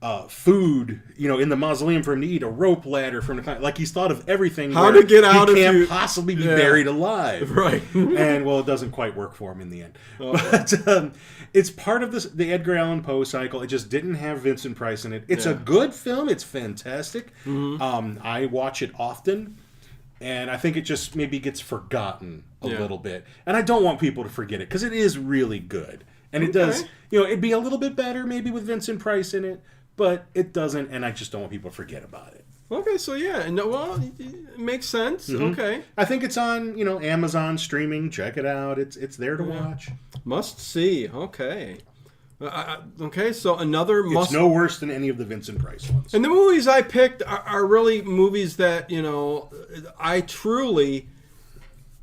[0.01, 3.37] uh, food, you know, in the mausoleum for him to eat, a rope ladder from
[3.41, 4.73] the like he's thought of everything.
[4.73, 6.57] How to get out he can't you- possibly be Yeah.
[6.57, 7.49] buried alive.
[7.55, 7.81] Right.
[7.93, 9.97] and well, it doesn't quite work for him in the end.
[10.19, 10.33] Oh.
[10.51, 11.13] But um,
[11.53, 13.61] it's part of this, the Edgar Allan Poe cycle.
[13.61, 15.23] It just didn't have Vincent Price in it.
[15.29, 15.55] It's a Yeah.
[15.55, 15.63] Mm-hmm.
[15.63, 16.27] good film.
[16.27, 17.31] It's fantastic.
[17.45, 19.55] Um, I watch it often,
[20.23, 22.79] and I think it just maybe gets forgotten a Yeah.
[22.79, 23.25] little bit.
[23.45, 26.03] And I don't want people to forget it because it is really good.
[26.31, 29.33] And it does, you know, it'd be a little bit better maybe with Vincent Price
[29.35, 29.61] in it,
[29.97, 30.89] but it doesn't.
[30.91, 32.45] And I just don't want people to forget about it.
[32.71, 35.29] Okay, so yeah, no, well, it makes sense.
[35.29, 35.43] Mm-hmm.
[35.51, 38.09] Okay, I think it's on, you know, Amazon streaming.
[38.09, 38.79] Check it out.
[38.79, 39.89] It's it's there to watch.
[40.25, 41.07] must see.
[41.07, 41.77] Okay,
[42.41, 44.31] uh, okay, so another must.
[44.31, 46.13] It's no worse than any of the Vincent Price ones.
[46.13, 49.49] and the movies I picked are, are really movies that you know
[49.99, 51.07] I truly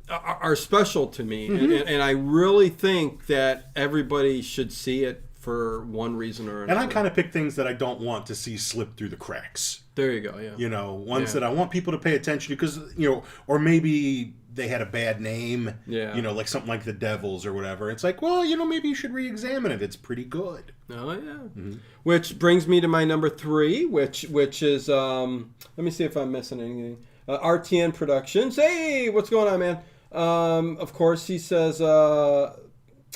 [0.09, 1.63] are, are special to me, Mm-hmm.
[1.63, 6.79] and, and I really think that everybody should see it for one reason or another.
[6.81, 9.15] And I kind of pick things that I don't want to see slip through the
[9.15, 9.81] cracks.
[9.95, 10.37] there you go.
[10.37, 10.51] Yeah.
[10.55, 11.39] You know, ones Yeah.
[11.39, 14.81] that I want people to pay attention to because, you know, or maybe they had
[14.81, 15.73] a bad name.
[15.87, 16.15] Yeah.
[16.15, 17.89] You know, like something like The Devils or whatever.
[17.89, 19.81] It's like, well, you know, maybe you should re examine it.
[19.81, 20.73] It's pretty good.
[20.89, 21.75] Oh yeah.
[22.03, 26.15] Which brings me to my number three, which which is um, let me see if
[26.15, 27.05] I'm missing anything.
[27.27, 28.55] Uh, RTN Productions.
[28.55, 29.79] Hey, what's going on, man?
[30.11, 32.57] Um, of course, he says uh,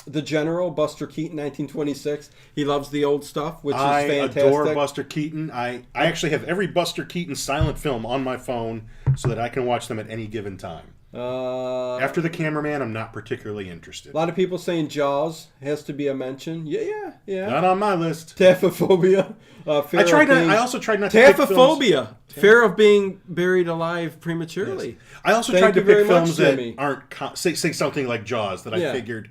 [0.06, 2.30] the General Buster Keaton, 1926.
[2.54, 4.42] He loves the old stuff, which is fantastic.
[4.42, 5.50] I adore Buster Keaton.
[5.50, 9.48] I, I actually have every Buster Keaton silent film on my phone so that I
[9.50, 10.94] can watch them at any given time.
[11.16, 14.12] Uh, After The Cameraman, I'm not particularly interested.
[14.12, 16.66] a lot of people saying Jaws has to be a mention.
[16.66, 17.46] Yeah, yeah, yeah.
[17.48, 18.36] Not on my list.
[18.38, 19.34] Taphophobia.
[19.66, 21.18] Uh, I tried not, I also tried not to.
[21.18, 22.14] Taphophobia.
[22.28, 24.98] Fear of being buried alive prematurely.
[25.24, 26.74] I also Thank tried to pick much, films that Jimmy.
[26.78, 28.92] aren't co- say, say something like Jaws that I Yeah.
[28.92, 29.30] figured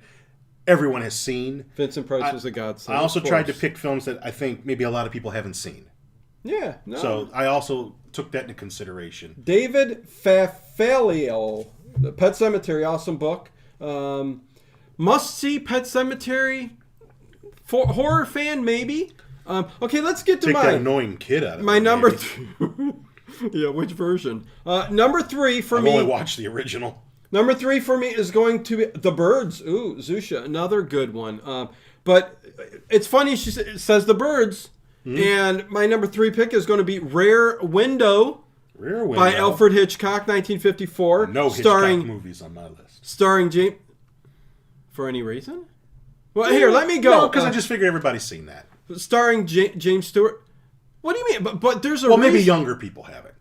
[0.66, 1.64] everyone has seen.
[1.76, 2.98] Vincent Price was a godsend.
[2.98, 5.54] I also tried to pick films that I think maybe a lot of people haven't
[5.54, 5.86] seen.
[6.42, 6.98] Yeah, no.
[6.98, 9.36] So I also took that into consideration.
[9.42, 13.50] David Fafalio, the Pet Sematary, awesome book.
[13.80, 14.42] Um,
[14.96, 16.70] must see Pet Sematary.
[17.64, 19.12] For horror fan, maybe.
[19.44, 21.64] Um, okay, let's get to Take my that annoying kid out of it.
[21.64, 22.12] my number.
[22.12, 22.40] Th-
[23.52, 24.46] yeah, which version?
[24.64, 25.90] Uh, number three for I've me.
[25.92, 27.02] only watched the original.
[27.32, 29.60] Number three for me is going to be The Birds.
[29.62, 31.40] Ooh, Zusha, another good one.
[31.44, 31.70] Um,
[32.04, 32.40] but
[32.88, 34.70] it's funny, she says The Birds.
[35.02, 35.18] Hmm?
[35.18, 38.44] And my number three pick is going to be Rare Window
[38.78, 39.16] Rear Window.
[39.24, 41.28] by Alfred Hitchcock, 1954.
[41.28, 43.04] No Hitchcock starring, movies on my list.
[43.04, 43.76] starring James.
[44.92, 45.66] For any reason?
[46.34, 47.28] Well, here, let me go.
[47.28, 48.66] because Uh, I just figure everybody's seen that.
[48.96, 50.42] starring Ja- James Stewart.
[51.02, 51.42] What do you mean?
[51.42, 53.34] But, but there's a Well, maybe younger people haven't.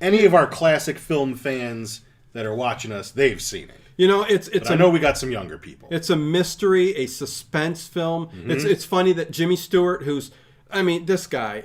[0.00, 2.00] Any of our classic film fans
[2.32, 3.76] that are watching us, they've seen it.
[3.96, 5.88] You know, it's it's But I a know we got some younger people.
[5.90, 8.26] It's a mystery, a suspense film.
[8.28, 8.50] Mm-hmm.
[8.52, 10.30] It's it's funny that Jimmy Stewart, who's,
[10.70, 11.64] I mean, this guy,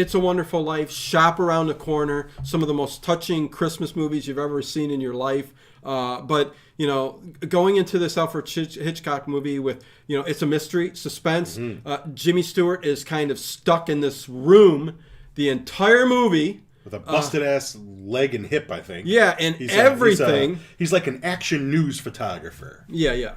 [0.00, 4.26] It's a Wonderful Life, Shop Around the Corner, some of the most touching Christmas movies
[4.26, 5.52] you've ever seen in your life.
[5.84, 10.46] Uh, but you know, going into this Alfred Hitchcock movie with you know, it's a
[10.46, 11.58] mystery, suspense.
[11.58, 11.86] Mm-hmm.
[11.86, 14.98] Uh, Jimmy Stewart is kind of stuck in this room
[15.34, 16.62] the entire movie.
[16.84, 19.06] with a busted ass leg and hip, I think.
[19.06, 20.60] uh, Yeah, and He's a- he's a- everything.
[20.78, 22.86] He's, like an action news photographer.
[22.88, 23.34] Yeah, yeah.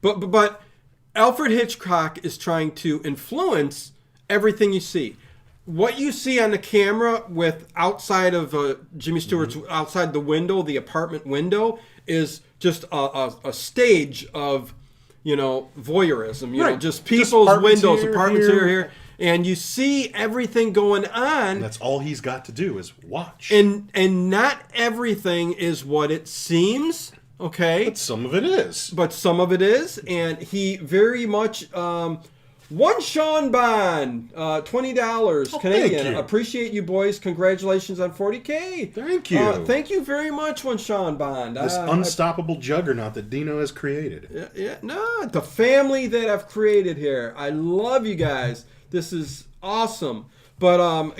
[0.00, 0.62] But, but but
[1.14, 3.92] Alfred Hitchcock is trying to influence
[4.30, 5.16] everything you see.
[5.68, 10.62] What you see on the camera with outside of uh, Jimmy Stewart's outside the window,
[10.62, 14.72] the apartment window, is just a, a, a stage of
[15.24, 16.52] you know voyeurism.
[16.52, 16.80] You know, Right.
[16.80, 18.56] just Just people's apartments windows, here, apartments here.
[18.60, 21.60] here, here, and you see everything going on.
[21.60, 23.50] That's all he's got to do is watch.
[23.52, 27.12] and and not everything is what it seems.
[27.40, 28.88] Okay, but Some of it is.
[28.90, 32.20] but some of it is, and he very much um,
[32.68, 36.12] One Sean Bond, uh, twenty dollars Oh, Canadian.
[36.12, 36.18] you.
[36.18, 37.18] Appreciate you boys.
[37.18, 38.84] Congratulations on forty k.
[38.86, 39.38] Thank you.
[39.38, 41.56] Uh, thank you very much, One Sean Bond.
[41.56, 44.28] This Uh, unstoppable juggernaut that Dino has created.
[44.30, 47.32] Yeah, yeah, no, the family that I've created here.
[47.38, 48.66] I love you guys.
[48.90, 50.26] This is awesome.
[50.58, 51.14] But um,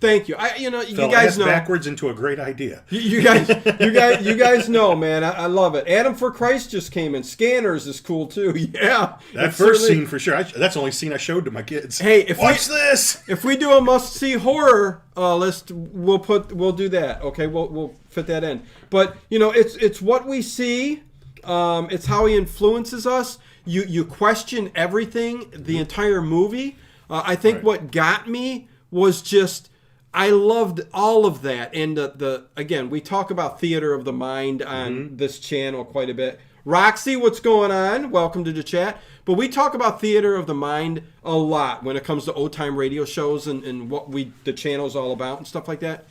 [0.00, 0.36] thank you.
[0.36, 1.46] I, you know, you Fell guys ass know.
[1.46, 2.82] backwards into a great idea.
[2.90, 5.24] You, you guys, you guys, you guys know, man.
[5.24, 5.86] I, I love it.
[5.88, 7.22] Adam for Christ just came in.
[7.22, 8.52] Scanners is cool too.
[8.74, 10.36] Yeah, That first certainly- scene for sure.
[10.36, 11.98] I, that's the only scene I showed to my kids.
[11.98, 13.22] Hey, if we- watch this.
[13.28, 17.22] If we do a must see horror uh, list, we'll put we'll do that.
[17.22, 18.62] Okay, we'll we'll fit that in.
[18.90, 21.02] But you know, it's it's what we see.
[21.44, 23.38] Um, it's how he influences us.
[23.64, 26.76] You you question everything the entire movie.
[27.10, 27.64] Uh, I think Right.
[27.64, 29.67] what got me was just
[30.12, 31.74] I loved all of that.
[31.74, 35.16] And the, the again, we talk about theater of the mind on mm-hmm.
[35.16, 36.40] this channel quite a bit.
[36.64, 38.10] Roxy, what's going on?
[38.10, 38.98] Welcome to the chat.
[39.24, 42.52] But we talk about theater of the mind a lot when it comes to old
[42.52, 46.06] time radio shows and, and what we the channel's all about and stuff like that.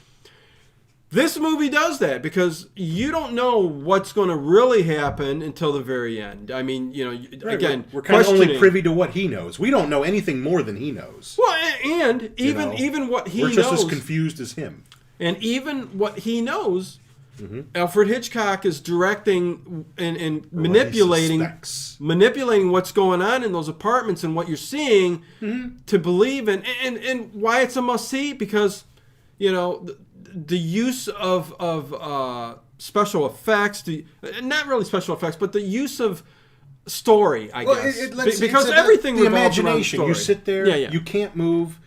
[1.10, 5.82] This movie does that because you don't know what's going to really happen until the
[5.82, 6.52] very end.
[6.52, 9.28] I mean, you know, you- again, we're, we're kind of only privy to what he
[9.30, 9.58] knows.
[9.58, 11.36] We don't know anything more than he knows.
[11.40, 12.76] Well, and you even know?
[12.76, 14.84] even what he we're just knows, as confused as him.
[15.20, 17.00] and even what he knows,
[17.40, 17.62] Mm-hmm.
[17.76, 21.48] Alfred Hitchcock is directing and, and manipulating
[22.00, 25.78] manipulating what's going on in those apartments and what you're seeing Mm-hmm.
[25.86, 28.86] to believe in and and why it's a must see because
[29.38, 29.86] you know
[30.24, 34.06] the, use of of uh, special effects the
[34.42, 36.24] not really special effects but the use of
[36.86, 40.02] story I Well, guess it, it lets- Be- because everything the revolves around imagination.
[40.04, 40.66] You sit there.
[40.68, 40.92] yeah, yeah.
[40.92, 41.80] You can't move.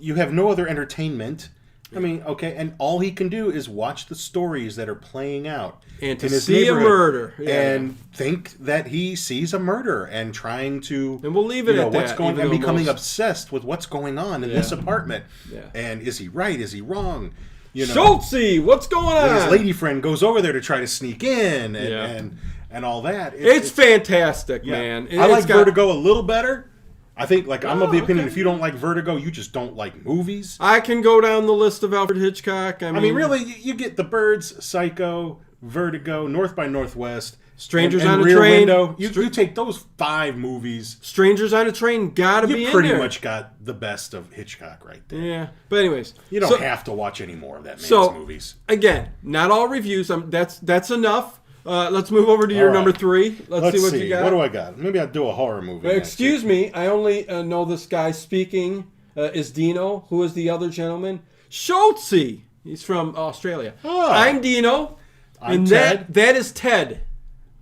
[0.00, 1.50] You have no other entertainment.
[1.94, 5.46] I mean, okay, and all he can do is watch the stories that are playing
[5.46, 7.74] out And to in his see a murder, yeah.
[7.74, 11.80] and think that he sees a murder and trying to And we'll leave it you
[11.82, 14.56] know, at what's that, going and becoming most- obsessed with what's going on in Yeah.
[14.56, 15.26] this apartment.
[15.50, 15.60] Yeah.
[15.74, 16.58] And is he right?
[16.60, 17.32] Is he wrong?
[17.76, 19.50] You know, Schultze, what's going and his on?
[19.50, 22.04] lady friend goes over there to try to sneak in and Yeah.
[22.06, 22.38] and,
[22.70, 23.34] and all that.
[23.34, 24.72] It- it's fantastic, yeah.
[24.72, 25.08] man.
[25.12, 26.70] I like got- Vertigo a little better.
[27.18, 28.32] I think, like, I'm of the Oh, opinion okay.
[28.32, 30.56] if you don't like Vertigo, you just don't like movies.
[30.60, 32.82] I can go down the list of Alfred Hitchcock.
[32.82, 37.36] I mean, I mean, really, you you get The Birds, Psycho, Vertigo, North by Northwest,
[37.56, 38.58] Strangers and, and on a Train.
[38.68, 38.94] Window.
[38.98, 42.92] You, you take those five movies, Strangers on a Train gotta be you in pretty
[42.94, 45.20] much got the best of Hitchcock right there.
[45.20, 48.12] Yeah, but anyways, You don't so, have to watch any more of that man's so-
[48.12, 48.56] movies.
[48.68, 50.10] again, not all reviews.
[50.10, 51.40] Um, that's that's enough.
[51.64, 52.74] Uh, let's move over to your right.
[52.74, 53.30] number three.
[53.48, 54.22] Let's, Let's see what you got.
[54.22, 54.78] What do I got?
[54.78, 55.88] Maybe I'll do a horror movie.
[55.88, 60.04] Excuse me, I only uh, know this guy speaking uh, is Dino.
[60.10, 61.22] Who is the other gentleman?
[61.48, 62.42] Schultze.
[62.62, 63.74] He's from Australia.
[63.84, 64.12] Ah.
[64.26, 64.98] I'm Dino,
[65.40, 65.98] I'm and Ted.
[66.08, 67.00] that that is Ted.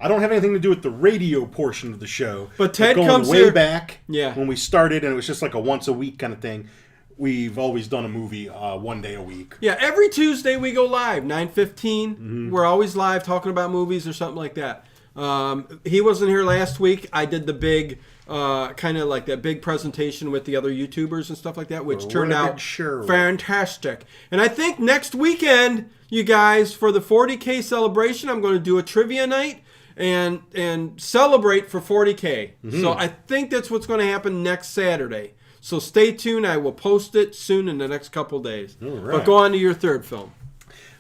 [0.04, 2.50] I don't have anything to do with the radio portion of the show.
[2.58, 4.00] But Ted going comes way here- back.
[4.06, 4.34] Yeah.
[4.34, 6.68] When we started, and it was just like a once a week kind of thing.
[7.16, 9.54] We've always done a movie uh, one day a week.
[9.60, 12.50] Yeah, every Tuesday we go live, nine Mm-hmm.
[12.50, 14.84] We're always live talking about movies or something like that.
[15.16, 17.08] Um, he wasn't here last week.
[17.12, 21.28] I did the big, uh, kind of like that big presentation with the other YouTubers
[21.28, 23.06] and stuff like that, which We're turned out Sherwood.
[23.08, 24.04] fantastic.
[24.30, 28.76] And I think next weekend, you guys, for the 40k celebration, I'm going to do
[28.76, 29.62] a trivia night
[29.96, 32.52] and and celebrate for 40k.
[32.64, 32.80] Mm-hmm.
[32.80, 35.35] So I think that's what's going to happen next Saturday.
[35.61, 36.46] So stay tuned.
[36.46, 38.76] I will post it soon in the next couple days.
[38.83, 40.33] All But go on to your third film.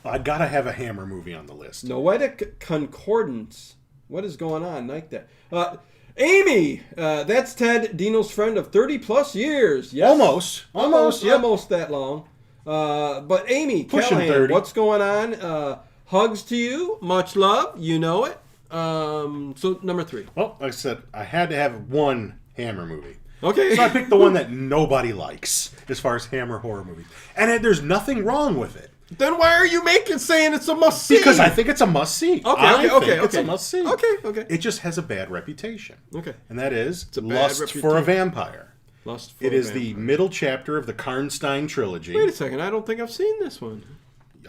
[0.06, 1.84] I gotta have a Hammer movie on the list.
[1.84, 3.76] Noetic Concordance.
[4.08, 5.28] What is going on like that?
[5.50, 5.76] Uh,
[6.16, 9.92] Amy, uh, that's Ted Dino's friend of 30 plus years.
[9.92, 10.10] Yes.
[10.10, 11.34] Almost, Almost, almost, yep.
[11.36, 12.28] almost that long.
[12.66, 14.54] Uh, but Amy, Pushing Callahan, 30.
[14.54, 15.34] what's going on?
[15.34, 16.98] Uh, hugs to you.
[17.00, 17.78] Much love.
[17.78, 18.38] You know it.
[18.74, 20.26] Um, so, number three.
[20.34, 23.16] Well, like I said, I had to have one Hammer movie.
[23.42, 23.76] Okay.
[23.76, 27.06] So I picked the one that nobody likes as far as Hammer horror movies,
[27.36, 30.74] and it, there's nothing wrong with it then why are you making saying it's a
[30.74, 31.18] must see?
[31.18, 32.36] because I think it's a must see.
[32.44, 33.42] Okay, I okay, okay, it's okay.
[33.42, 33.86] a must see.
[33.86, 34.46] Okay, okay.
[34.48, 35.96] It just has a bad reputation.
[36.14, 36.34] Okay.
[36.48, 38.02] and that is a bad Lust for a.
[38.02, 38.72] Vampire.
[39.04, 42.14] Lust for It a is the middle chapter of the Karnstein trilogy.
[42.14, 42.60] Wait a second.
[42.60, 43.84] I don't think I've seen this one.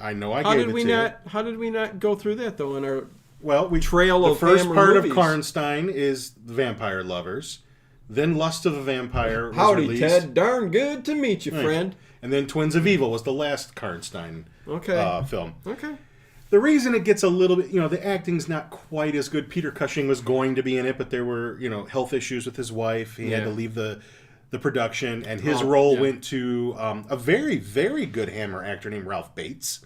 [0.01, 0.95] I know I How gave did it we to you.
[0.95, 1.19] not?
[1.27, 2.75] How did we not go through that though?
[2.75, 3.07] In our
[3.45, 5.11] Well, we Trail the of first part movies.
[5.11, 7.59] of Karnstein is Vampire Lovers.
[8.09, 10.01] Then Lust of a Vampire was howdy, released.
[10.01, 10.33] Ted.
[10.33, 11.63] Darn good to meet you, Thanks.
[11.63, 11.95] friend.
[12.23, 14.97] And then Twins of Evil was the last Karnstein Okay.
[14.97, 15.53] uh, film.
[15.67, 15.95] okay.
[16.49, 19.47] The reason it gets a little bit, you know, the acting's not quite as good.
[19.51, 22.47] Peter Cushing was going to be in it, but there were, you know, health issues
[22.47, 23.17] with his wife.
[23.17, 24.01] He had to leave the
[24.49, 26.01] the production, and his Oh, role yeah.
[26.01, 29.85] went to um, a very, very good Hammer actor named Ralph Bates,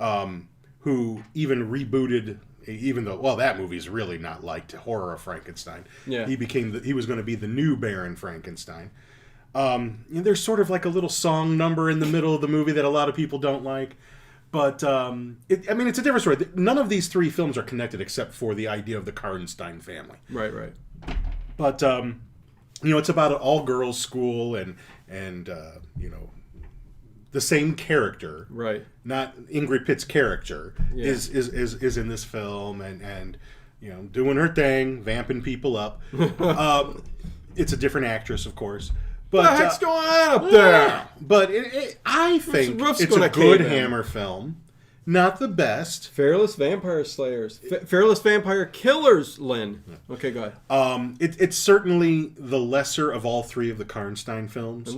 [0.00, 0.48] um,
[0.80, 5.84] who even rebooted even though well that movie's really not like horror of Frankenstein.
[6.06, 6.26] Yeah.
[6.26, 8.90] he became the, he was going to be the new Baron Frankenstein.
[9.54, 12.72] Um, there's sort of like a little song number in the middle of the movie
[12.72, 13.96] that a lot of people don't like.
[14.52, 16.36] But um, it, I mean, it's a different story.
[16.54, 20.18] None of these three films are connected except for the idea of the Karnstein family.
[20.28, 20.72] Right, right.
[21.56, 22.22] But um,
[22.82, 24.76] you know, it's about an all-girls school and
[25.08, 26.29] and uh, you know
[27.32, 28.84] the same character, Right.
[29.04, 31.06] not Ingrid Pitt's character, Yeah.
[31.06, 33.36] is, is is is in this film and and
[33.80, 36.00] you know doing her thing, vamping people up.
[36.40, 37.02] um,
[37.56, 38.92] it's a different actress, of course.
[39.30, 41.08] But What the heck's uh, going on up there?
[41.20, 43.60] but it, it, I think roof's it's a good.
[43.60, 44.56] Hammer film.
[45.06, 46.08] Not the best.
[46.10, 47.58] Fearless Vampire Slayers.
[47.70, 49.82] F- Fearless Vampire Killers, Lynn.
[50.10, 50.52] Okay, go ahead.
[50.68, 54.96] Um, it, it's certainly the lesser of all three of the Karnstein films.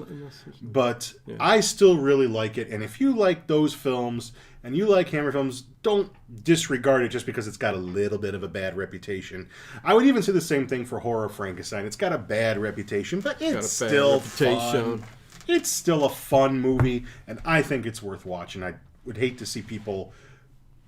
[0.60, 2.68] But I still really like it.
[2.68, 4.32] And if you like those films
[4.64, 6.10] and you like Hammer films, don't
[6.44, 9.48] disregard it just because it's got a little bit of a bad reputation.
[9.84, 11.86] I would even say the same thing for Horror Frankenstein.
[11.86, 14.98] It's got a bad reputation, but it's Got a bad still reputation.
[14.98, 15.04] fun.
[15.48, 18.62] It's still a fun movie, and I think it's worth watching.
[18.62, 18.74] I
[19.04, 20.12] would hate to see people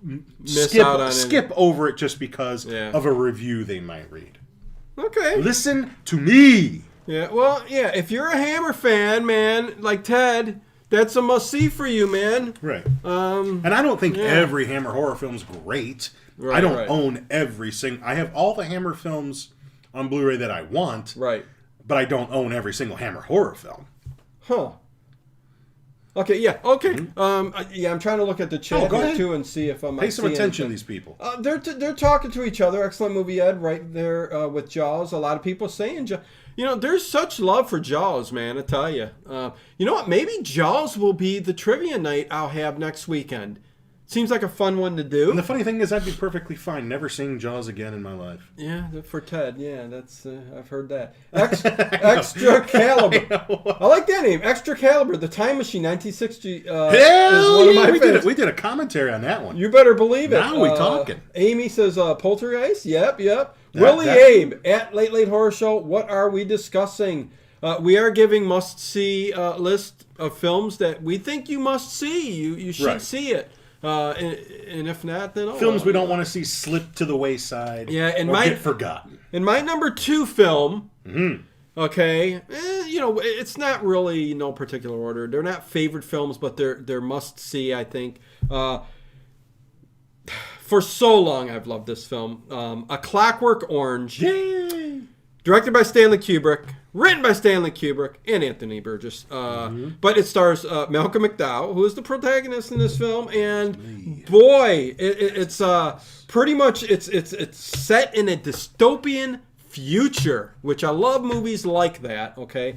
[0.02, 2.90] Miss skip out on skip over it just because Yeah.
[2.92, 4.38] of a review they might read.
[4.98, 5.36] Okay.
[5.40, 6.82] Listen to me.
[7.06, 11.68] Yeah, well, yeah, if you're a Hammer fan, man, like Ted, that's a must see
[11.68, 12.54] for you, man.
[12.62, 12.86] Right.
[13.04, 16.10] Um, And I don't think every Hammer horror film's great.
[16.36, 16.88] Right, I don't right.
[16.88, 18.06] own every single.
[18.06, 19.50] I have all the Hammer films
[19.92, 21.44] on Blu-ray that I want, right.
[21.86, 23.86] but I don't own every single Hammer horror film.
[24.42, 24.70] Huh.
[26.16, 26.96] Okay, yeah, okay.
[27.16, 28.94] Um, I- yeah, I'm trying to look at the chat Mm-hmm.
[28.94, 29.98] Oh, here too and see if I'm.
[29.98, 31.16] Pay some attention to these people.
[31.18, 32.84] Uh, they're t- they're talking to each other.
[32.84, 33.60] Excellent movie, Ed.
[33.60, 35.12] Right there uh, with Jaws.
[35.12, 36.20] A lot of people saying, Jaws.
[36.56, 38.56] you know, there's such love for Jaws, man.
[38.58, 39.10] I tell you.
[39.28, 40.08] Uh, you know what?
[40.08, 43.58] Maybe Jaws will be the trivia night I'll have next weekend.
[44.14, 45.28] Seems like a fun one to do.
[45.28, 48.12] And the funny thing is, I'd be perfectly fine never seeing Jaws again in my
[48.14, 48.48] life.
[48.56, 49.56] Yeah, for Ted.
[49.58, 51.16] Yeah, that's uh, I've heard that.
[51.32, 53.26] Ex- extra caliber.
[53.80, 54.40] I like that name.
[54.44, 55.16] Extra caliber.
[55.16, 56.68] The Time Machine, 1960.
[56.68, 59.56] Uh, Hell yeah, we did, a, we did a commentary on that one.
[59.56, 60.36] You better believe it.
[60.38, 61.20] Now we Uh, talking.
[61.34, 62.86] Amy says uh, Poltergeist.
[62.86, 63.56] Yep, yep.
[63.72, 65.74] That- Willie that- Abe at Late Late Horror Show.
[65.76, 67.32] What are we discussing?
[67.62, 71.92] Uh, we are giving must see uh, list of films that we think you must
[71.92, 72.30] see.
[72.32, 73.02] You you should Right.
[73.02, 73.50] see it.
[73.84, 75.86] Uh, and, and if not, then oh, Films well.
[75.86, 77.90] we don't want to see slip to the wayside.
[77.90, 79.18] Yeah, and or my- get forgotten.
[79.32, 81.42] In my number two film, Mm-hmm.
[81.76, 85.26] okay, eh, you know, it's not really no particular order.
[85.26, 87.74] They're not favorite films, but they're they're must see.
[87.74, 88.20] I think.
[88.50, 88.78] Uh,
[90.60, 92.44] for so long, I've loved this film.
[92.50, 95.02] Um, A Clockwork Orange, Yay!
[95.44, 96.64] directed by Stanley Kubrick,
[96.94, 99.26] written by Stanley Kubrick and Anthony Burgess.
[99.30, 99.68] Uh,
[100.00, 104.94] But it stars uh, Malcolm McDowell, who is the protagonist in this film, and boy,
[104.98, 110.82] it, it, it's uh, pretty much it's it's it's set in a dystopian future, which
[110.84, 112.38] I love movies like that.
[112.38, 112.76] Okay.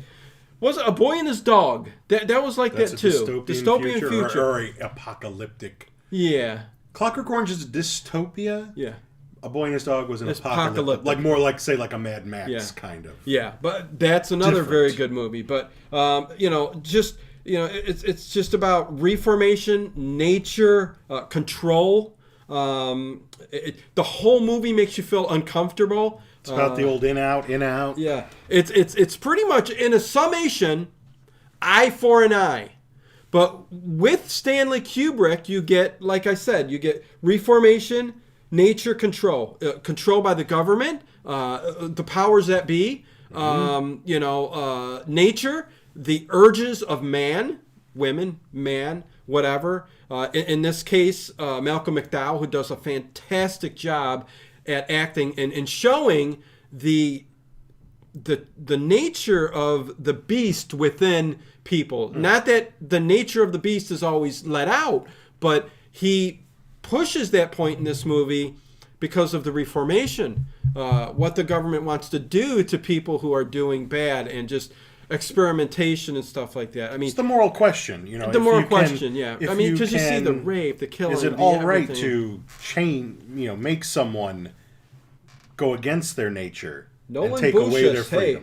[0.60, 1.90] Was it a boy and his dog?
[2.08, 3.44] That that was like That's that a too.
[3.46, 5.92] dystopian, future, Or, or apocalyptic.
[6.10, 6.64] yeah,
[6.94, 8.72] Clockwork Orange is a dystopia.
[8.76, 8.94] yeah.
[9.44, 11.06] A Boy and His Dog was an It's apocalyptic, apocalyptic.
[11.06, 12.62] like more like say like a Mad Max Yeah.
[12.76, 13.14] kind of.
[13.26, 14.70] Yeah, but that's another Different.
[14.70, 15.42] very good movie.
[15.42, 22.16] But um, you know, just you know, it's it's just about reformation, nature, uh, control.
[22.50, 26.22] Um, it, the whole movie makes you feel uncomfortable.
[26.42, 27.98] It's about the old in out, in out.
[27.98, 30.88] Yeah, it's it's it's pretty much in a summation,
[31.62, 32.70] eye for an eye.
[33.32, 38.14] But with Stanley Kubrick, you get, like I said, you get reformation,
[38.52, 44.48] nature control, uh, control by the government, uh, the powers that be, um, you know,
[44.48, 47.60] uh, nature, the urges of man,
[47.94, 49.88] women, man, whatever.
[50.10, 54.28] Uh, in, in this case, uh, Malcolm McDowell, who does a fantastic job
[54.66, 56.42] at acting and, and showing
[56.72, 57.26] the
[58.14, 62.10] the the nature of the beast within people.
[62.10, 65.06] Not that the nature of the beast is always let out,
[65.40, 66.47] but he
[66.88, 68.56] pushes that point in this movie
[69.00, 73.44] because of the reformation, uh, what the government wants to do to people who are
[73.44, 74.74] doing bad, and just
[75.10, 76.92] experimentation and stuff like that.
[76.92, 78.32] I mean, It's the moral question, you know.
[78.32, 79.38] the moral you can- question, yeah.
[79.50, 81.16] I mean, because you, see the rape, the killing.
[81.16, 84.52] Is it all right to chain, you know, make someone
[85.56, 88.42] go against their nature Nolan and take away their Bushes, hey.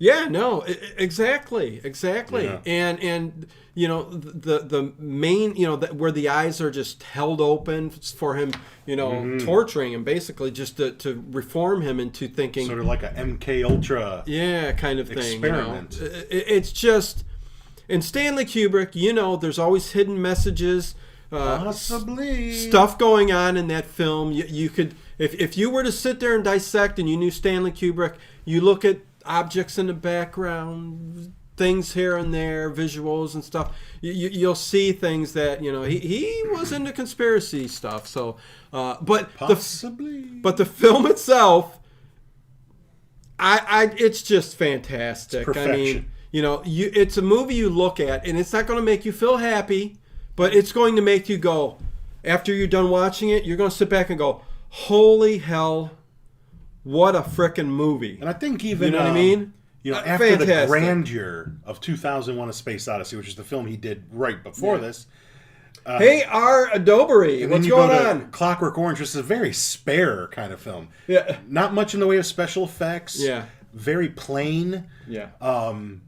[0.00, 0.64] Yeah, no,
[0.96, 2.60] exactly, exactly, Yeah.
[2.66, 7.02] and and you know the the main you know that where the eyes are just
[7.02, 8.52] held open for him,
[8.86, 9.44] you know, Mm-hmm.
[9.44, 13.64] torturing him basically just to, to reform him into thinking, Sort of like a MK
[13.68, 14.22] Ultra.
[14.26, 15.18] yeah, kind of thing.
[15.42, 15.98] Experiment.
[16.00, 16.14] You know?
[16.14, 17.24] I- I- it's just
[17.88, 20.94] in Stanley Kubrick, you know, there's always hidden messages.
[21.32, 22.52] uh, Possibly.
[22.54, 24.32] stuff going on in that film.
[24.32, 27.30] You, you could, if, if you were to sit there and dissect and you knew
[27.30, 28.14] Stanley Kubrick,
[28.46, 28.98] you look at
[29.28, 33.76] objects in the background, things here and there, visuals and stuff.
[34.00, 38.06] You, you, you'll see things that you know he, he was into conspiracy stuff.
[38.06, 38.36] So,
[38.72, 40.22] uh, but the Possibly.
[40.22, 41.78] but the film itself,
[43.38, 45.46] I, I it's just fantastic.
[45.46, 48.66] It's I mean, you know, you it's a movie you look at, and it's not
[48.66, 49.98] going to make you feel happy,
[50.36, 51.78] but it's going to make you go.
[52.24, 55.92] After you're done watching it, you're going to sit back and go, "Holy hell,
[56.84, 59.52] what a frickin' movie!" And I think even You know what I um, mean?
[59.82, 63.66] You know, Uh, after the grandeur of 2001: A Space Odyssey, which is the film
[63.66, 64.80] he did right before Yeah.
[64.82, 65.06] this,
[65.86, 66.68] hey, R.
[66.70, 68.30] Adobery, what's you going go on?
[68.30, 70.88] Clockwork Orange, which is a very spare kind of film.
[71.06, 73.18] Yeah, Not much in the way of special effects.
[73.20, 73.44] Yeah.
[73.72, 74.84] Very plain.
[75.06, 75.28] yeah.
[75.40, 76.02] Um,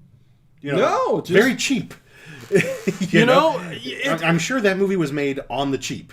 [0.61, 1.95] you know, No, just- very cheap.
[3.11, 6.13] you know, it- I'm, I'm sure that movie was made on the cheap.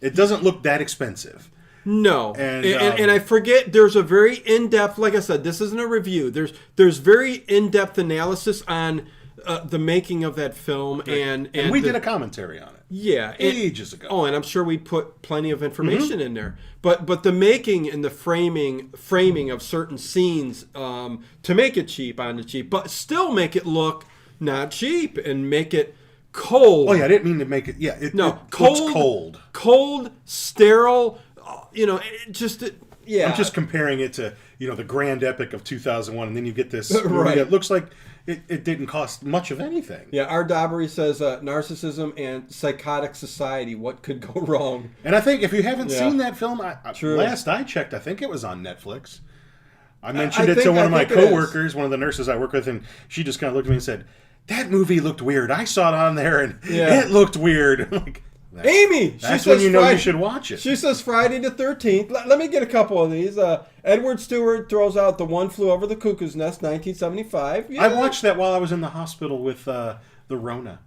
[0.00, 1.50] It doesn't look that expensive.
[1.84, 3.72] No, And, and, um, and I forget.
[3.72, 4.98] There's a very in-depth.
[4.98, 6.30] Like I said, this isn't a review.
[6.30, 9.06] There's there's very in-depth analysis on
[9.46, 12.68] uh, the making of that film, and and, And we the- did a commentary on
[12.68, 14.06] it yeah ages ago.
[14.10, 15.66] Oh, and I'm sure we put plenty of Mm-hmm.
[15.66, 16.56] information in there.
[16.82, 21.86] But but the making and the framing framing of certain scenes um, to make it
[21.88, 24.04] cheap on the cheap, but still make it look
[24.40, 25.94] not cheap and make it
[26.32, 26.88] cold.
[26.88, 27.76] Oh yeah, I didn't mean to make it.
[27.78, 29.40] Yeah, it, No, it cold, cold.
[29.52, 31.18] cold, sterile.
[31.72, 33.28] You know, it just it, yeah.
[33.30, 36.52] I'm just comparing it to you know the grand epic of 2001, and then you
[36.52, 37.36] get this movie Right.
[37.36, 37.86] that looks like
[38.26, 40.06] it, it didn't cost much of anything.
[40.10, 40.24] yeah.
[40.24, 40.44] R.
[40.46, 43.74] Dobbery says uh, narcissism and psychotic society.
[43.74, 44.90] What could go wrong?
[45.04, 45.98] And I think if you haven't Yeah.
[45.98, 49.20] seen that film, I, last I checked, I think it was on Netflix.
[50.02, 51.96] I mentioned I it to think- one I of my it coworkers, one of the
[51.96, 54.04] nurses I work with, and she just kind of looked at me and said,
[54.46, 55.50] "That movie looked weird.
[55.50, 57.00] I saw it on there, and Yeah.
[57.02, 58.22] it looked weird." Like,
[58.62, 59.10] "That's- Amy.
[59.12, 60.60] She That's says when you know Friday, you should watch it.
[60.60, 62.10] She says Friday the thirteenth.
[62.10, 63.38] Let, let me get a couple of these.
[63.38, 67.70] Uh, Edward Stewart throws out the one flew over the cuckoo's nest, nineteen seventy five.
[67.70, 67.84] Yeah.
[67.84, 69.96] I watched that while I was in the hospital with uh,
[70.28, 70.80] the Rona.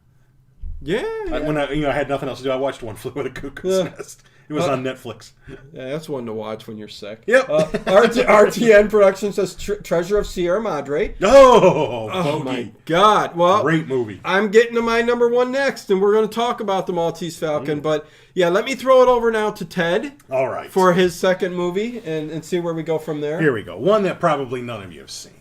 [0.83, 1.35] Yeah, yeah.
[1.35, 3.11] I, when I you know I had nothing else to do, I watched One Flew
[3.11, 3.83] Over the Cuckoo's Yeah.
[3.95, 4.23] Nest.
[4.49, 5.31] It was Uh, on Netflix.
[5.47, 7.23] Yeah, that's one to watch when you're sick.
[7.25, 7.49] Yep.
[7.49, 11.15] Uh, RT, RTN Production says Tre- Treasure of Sierra Madre.
[11.21, 12.43] Oh, Oh Bogie.
[12.43, 13.35] my God!
[13.35, 14.19] Well, great movie.
[14.25, 17.37] I'm getting to my number one next, and we're going to talk about the Maltese
[17.37, 17.79] Falcon.
[17.79, 21.55] But yeah, let me throw it over now to Ted All right, for his second
[21.55, 23.39] movie, and, and see where we go from there.
[23.39, 23.77] Here we go.
[23.77, 25.33] One that probably none of you have seen.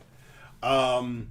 [0.62, 1.30] Um,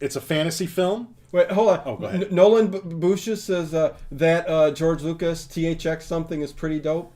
[0.00, 1.14] it's a fantasy film.
[1.32, 1.82] Wait, hold on.
[1.86, 2.24] Oh, go ahead.
[2.24, 7.12] N- Nolan B- Bushes says uh, that uh, George Lucas THX something is pretty dope.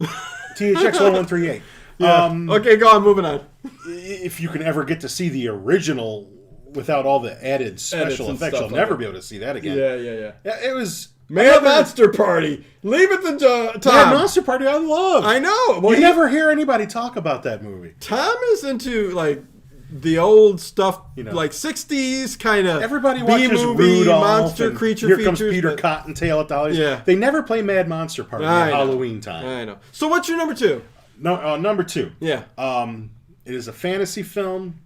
[0.00, 1.62] THX 1138.
[2.00, 3.02] Um, okay, go on.
[3.02, 3.44] Moving on.
[3.86, 6.30] if you can ever get to see the original
[6.74, 8.98] without all the added special and effects, stuff you'll like never that.
[8.98, 9.76] be able to see that again.
[9.76, 10.32] Yeah, yeah, yeah.
[10.44, 12.64] Yeah, it was Man another- Monster Party.
[12.84, 14.14] Leave it to Jo- That Tom.
[14.14, 15.24] Monster Party I love.
[15.24, 15.80] I know.
[15.80, 17.94] Well, you he- never hear anybody talk about that movie.
[17.98, 19.42] Tom is into like
[19.90, 21.32] the old stuff, You know.
[21.32, 22.82] like '60s kind of.
[22.82, 25.38] Everybody watches B-movie, Rudolph monster creature Here features.
[25.38, 26.78] comes Peter but- Cottontail at holidays.
[26.78, 27.00] Yeah.
[27.04, 28.76] They never play Mad Monster Party I at know.
[28.76, 29.46] Halloween time.
[29.46, 29.78] I know.
[29.92, 30.82] So what's your number two?
[31.18, 32.12] No, uh, number two.
[32.20, 32.44] Yeah.
[32.56, 33.10] Um,
[33.44, 34.78] it is a fantasy film.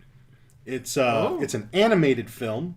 [0.64, 1.42] It's uh, Oh.
[1.42, 2.76] it's an animated film,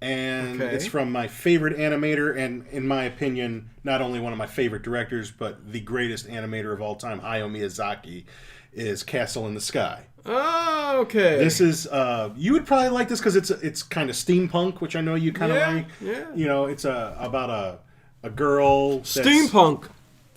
[0.00, 0.74] and Okay.
[0.74, 4.82] it's from my favorite animator, and in my opinion, not only one of my favorite
[4.82, 8.24] directors, but the greatest animator of all time, Hayao Miyazaki,
[8.72, 10.04] is Castle in the Sky.
[10.28, 11.38] Oh, okay.
[11.38, 14.96] This is uh, you would probably like this because it's it's kind of steampunk, which
[14.96, 15.86] I know you kind of Yeah, like.
[16.00, 16.24] yeah.
[16.34, 17.78] You know, it's a about a
[18.22, 19.88] a girl steampunk.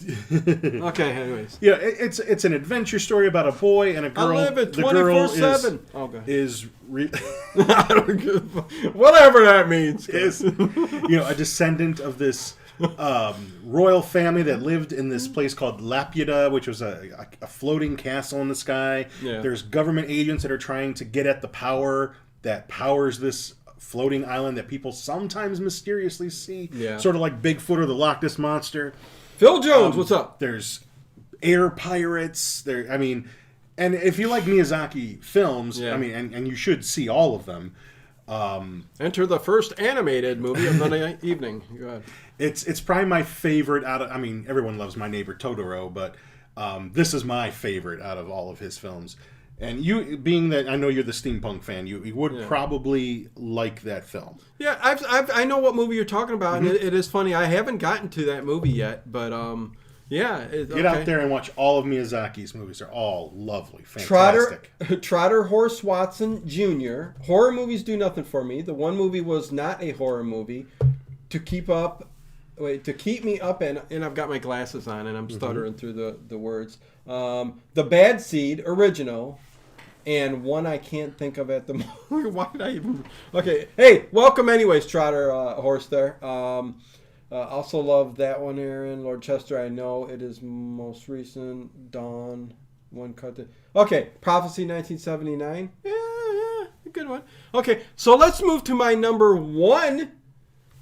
[0.31, 1.11] okay.
[1.11, 4.37] Anyways, Yeah, it, it's it's an adventure story about a boy and a girl.
[4.37, 5.79] I live girl twenty four seven.
[5.93, 6.23] Oh, God.
[6.27, 7.11] is re-
[7.57, 8.61] I don't give a-
[8.93, 10.07] whatever that means.
[10.07, 12.55] is you know a descendant of this
[12.97, 17.97] um, royal family that lived in this place called Laputa, which was a, a, floating
[17.97, 19.07] castle in the sky.
[19.21, 19.41] Yeah.
[19.41, 24.23] There's government agents that are trying to get at the power that powers this floating
[24.25, 26.69] island that people sometimes mysteriously see.
[26.73, 26.97] Yeah.
[26.97, 28.93] Sort of like Bigfoot or the Loch Ness monster.
[29.37, 30.39] Phil Jones, Um, what's up?
[30.39, 30.81] There's
[31.41, 32.61] air pirates.
[32.61, 33.29] There, I mean,
[33.77, 35.93] and if you like Miyazaki films, Yeah.
[35.93, 37.73] I mean, and, and you should see all of them.
[38.99, 41.63] Enter the first animated movie of the evening.
[41.79, 42.03] Go ahead.
[42.39, 44.11] It's it's probably my favorite out of.
[44.11, 46.15] I mean, everyone loves my neighbor Totoro, but
[46.57, 49.15] um, this is my favorite out of all of his films.
[49.61, 52.47] And you, being that I know you're the steampunk fan, you, you would Yeah.
[52.47, 54.37] probably like that film.
[54.57, 56.67] Yeah, I've, I've, I know what movie you're talking about, Mm-hmm.
[56.67, 57.35] and it, it is funny.
[57.35, 59.75] I haven't gotten to that movie yet, but um,
[60.07, 60.43] yeah.
[60.43, 60.87] It, Get okay.
[60.87, 62.79] out there and watch all of Miyazaki's movies.
[62.79, 65.01] They're all lovely, Trotter, fantastic.
[65.01, 67.07] Trotter Horse Watson Jr.
[67.25, 68.61] Horror movies do nothing for me.
[68.61, 70.67] The one movie was not a horror movie.
[71.31, 72.08] to keep up.
[72.59, 75.37] Wait, to keep me up, and and I've got my glasses on, and I'm Mm-hmm.
[75.37, 76.77] stuttering through the the words.
[77.07, 79.39] Um, the Bad Seed original,
[80.05, 81.73] and one I can't think of at the
[82.09, 82.33] moment.
[82.33, 83.05] Why did I even?
[83.33, 86.23] Okay, hey, welcome anyways, Trotter uh, Horse there.
[86.23, 86.81] Um,
[87.31, 89.59] uh, also love that one, Aaron Lord Chester.
[89.59, 91.91] I know it is most recent.
[91.91, 92.53] Dawn,
[92.89, 93.37] one cut.
[93.75, 95.71] Okay, Prophecy, 1979.
[95.83, 97.21] Yeah, yeah, good one.
[97.53, 100.11] Okay, so let's move to my number one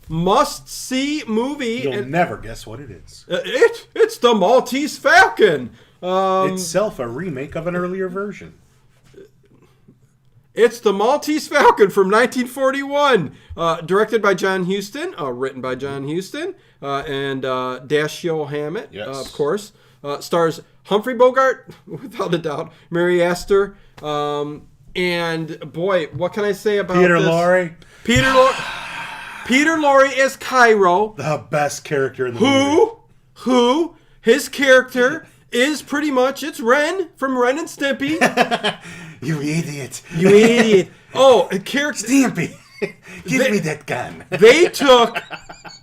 [0.10, 1.82] must see movie.
[1.84, 3.26] You'll and, never guess what it is.
[3.30, 5.72] uh, it it's the Maltese Falcon.
[6.02, 8.54] Um, Itself a remake of an earlier version.
[10.54, 16.08] It's the Maltese Falcon from 1941, uh, directed by John Huston, uh, written by John
[16.08, 19.08] Huston, uh, and uh, Dashiell Hammett, Yes.
[19.08, 19.72] uh, of course.
[20.04, 26.54] Uh, stars Humphrey Bogart, without a doubt, Mary Astor, um, and boy, what can I
[26.54, 27.28] say about Peter this?
[27.30, 28.77] Lorre, Peter Lorre.
[29.48, 32.54] Peter Lorre as Cairo, the best character in the movie.
[32.54, 32.98] who,
[33.36, 38.18] who, his character is pretty much it's Ren from Ren and Stimpy.
[39.20, 40.04] You idiot.
[40.16, 40.90] You idiot!
[41.16, 42.06] Oh, a character.
[42.06, 42.56] Stampy.
[43.26, 44.26] Give They- me that gun.
[44.30, 45.18] they took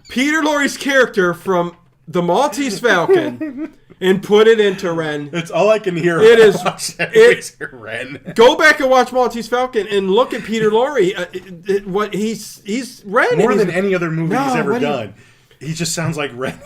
[0.08, 5.30] Peter Lorre's character from the Maltese Falcon and put it into Ren.
[5.30, 6.20] That's all I can hear.
[6.20, 6.56] It is-
[6.98, 8.32] it- Ren.
[8.34, 11.16] Go back and watch Maltese Falcon and look at Peter Lorre.
[11.18, 13.38] Uh, it- it- what he's he's Ren.
[13.38, 15.14] More than any other movie he's ever what do you- done.
[15.60, 16.58] He just sounds like Ren.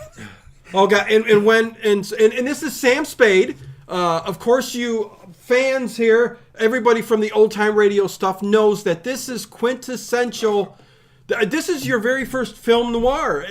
[0.75, 1.07] Oh god!
[1.11, 3.57] And, and when and, and and this is Sam Spade.
[3.89, 9.03] Uh, of course, you fans here, everybody from the old time radio stuff knows that
[9.05, 10.77] this is quintessential.
[11.47, 13.47] This is your very first film noir.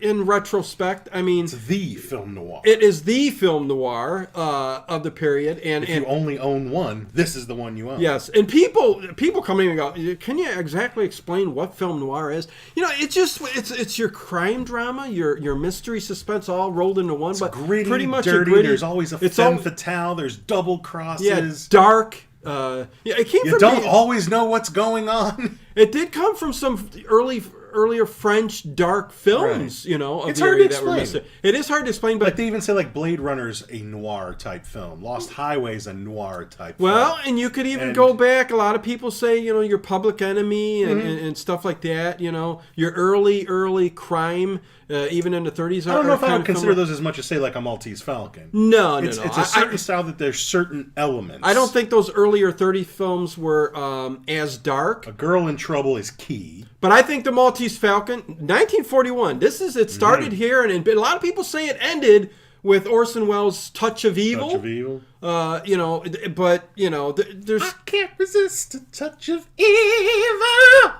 [0.00, 2.60] In retrospect, I mean, it's the film noir.
[2.64, 6.70] it is the film noir uh, of the period, and, if and you only own
[6.70, 8.00] one, this is the one you own.
[8.00, 12.30] Yes, and people people come in and go, "Can you exactly explain what film noir
[12.30, 16.70] is?" You know, it's just it's it's your crime drama, your your mystery suspense all
[16.70, 18.50] rolled into one, but Gritty, pretty much dirty.
[18.50, 18.68] gritty.
[18.68, 20.14] There's always a it's femme all fatale.
[20.14, 21.26] There's double crosses.
[21.26, 22.22] yeah dark.
[22.44, 25.58] Uh, yeah, it came you from don't always know what's going on.
[25.74, 27.40] It did come from some early
[27.78, 29.84] earlier French dark films.
[29.84, 31.22] You know, of It's the hard to area that were explain.
[31.22, 31.32] missing.
[31.42, 34.34] It is hard to explain, but Like they even say like Blade Runner's a noir
[34.38, 35.02] type film.
[35.02, 37.28] Lost Highway's a noir type Well, film.
[37.28, 38.50] and you could even And- go back.
[38.50, 41.08] A lot of people say, you know, your Public Enemy and, Mm-hmm.
[41.08, 42.20] and, and stuff like that.
[42.20, 44.60] You know, your early, early crime,
[44.90, 45.86] uh, even in the 30s.
[45.86, 46.90] I don't know if I would consider those.
[46.90, 48.50] as much as say like a Maltese Falcon.
[48.52, 49.24] No, no, It's, no.
[49.24, 51.40] it's a certain I, style that there's certain elements.
[51.46, 55.06] I don't think those earlier 30 films were um, as dark.
[55.06, 56.64] A Girl in Trouble is key.
[56.80, 59.38] But I think the Maltese Falcon, 1941.
[59.38, 60.34] This is it started Mm-hmm.
[60.36, 62.30] here, and, and a lot of people say it ended
[62.62, 64.48] with Orson Welles' Touch of Evil.
[64.50, 65.00] Touch of Evil.
[65.22, 70.92] Uh, you know, but you know, there's I can't resist a touch of evil.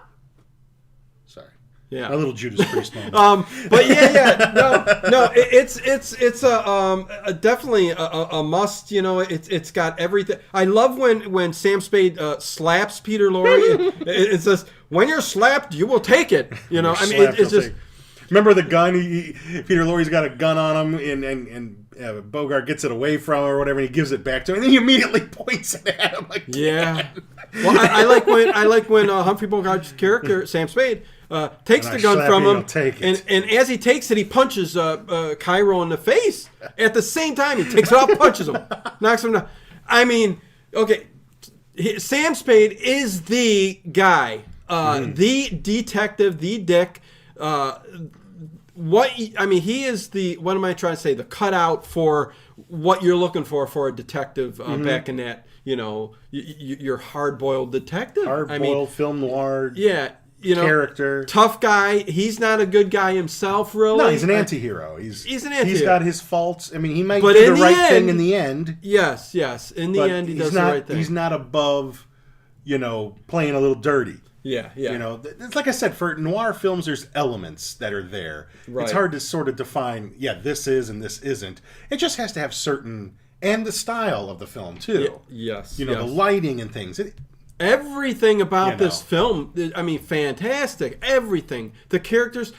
[1.91, 2.13] Yeah.
[2.13, 3.15] A little Judas Priest moment.
[3.19, 7.97] Um, but yeah, yeah, no, no, it, it's it's it's a, um, a definitely a,
[7.97, 8.91] a, must.
[8.91, 10.39] You know, it's it's got everything.
[10.53, 13.59] I love when when Sam Spade uh, slaps Peter Lorre.
[14.03, 17.39] it, it says, "When you're slapped, you will take it." You know, I mean, it,
[17.41, 17.77] it's just take-
[18.31, 18.95] Remember the gun?
[18.95, 22.85] He, he- Peter Lorre's got a gun on him, and and, and uh, Bogart gets
[22.85, 24.71] it away from him or whatever, and he gives it back to him, and then
[24.71, 26.27] he immediately points it at him.
[26.29, 27.09] Like, yeah.
[27.55, 31.49] Well, I, I like when I like when uh, Humphrey Bogart's character Sam Spade uh,
[31.65, 35.03] takes And the gun from him, and and as he takes it, he punches uh,
[35.09, 36.49] uh, Cairo in the face.
[36.79, 38.57] At the same time, he takes it off, punches him,
[39.01, 39.49] knocks him down.
[39.87, 40.41] I mean,
[40.75, 41.07] okay,
[41.99, 45.15] Sam Spade is the guy, uh, Mm-hmm.
[45.15, 47.01] the detective, the dick.
[47.39, 47.79] Uh,
[48.75, 51.15] what I mean, he is the what am I trying to say?
[51.15, 52.33] The cutout for
[52.69, 54.85] what you're looking for for a detective uh, Mm-hmm.
[54.85, 58.25] back in that you know y- y- your hard boiled detective.
[58.25, 61.25] hard I boiled mean, film noir yeah, you know, character.
[61.25, 61.99] tough guy.
[61.99, 63.99] He's not a good guy himself, really.
[63.99, 64.97] No, he's an anti-hero.
[64.97, 65.85] He's He's an He's anti-hero.
[65.87, 66.73] got his faults.
[66.75, 69.71] I mean, he might But do the right thing in the end, Yes, yes.
[69.71, 70.67] In the end, he he's does not.
[70.67, 70.97] the right thing.
[70.97, 72.07] He's not above,
[72.65, 74.17] you know, playing a little dirty.
[74.43, 74.93] yeah, yeah.
[74.93, 78.49] You know, it's like I said, for noir films, there's elements that are there.
[78.69, 78.85] Right.
[78.85, 80.15] It's hard to sort of define.
[80.19, 81.61] Yeah, this is and this isn't.
[81.91, 85.21] It just has to have certain and the style of the film too.
[85.29, 86.01] yes, You know, yes.
[86.03, 86.99] the lighting and things.
[86.99, 87.15] It,
[87.61, 90.99] everything about You this film i mean fantastic.
[91.03, 91.73] Everything.
[91.89, 92.53] The characters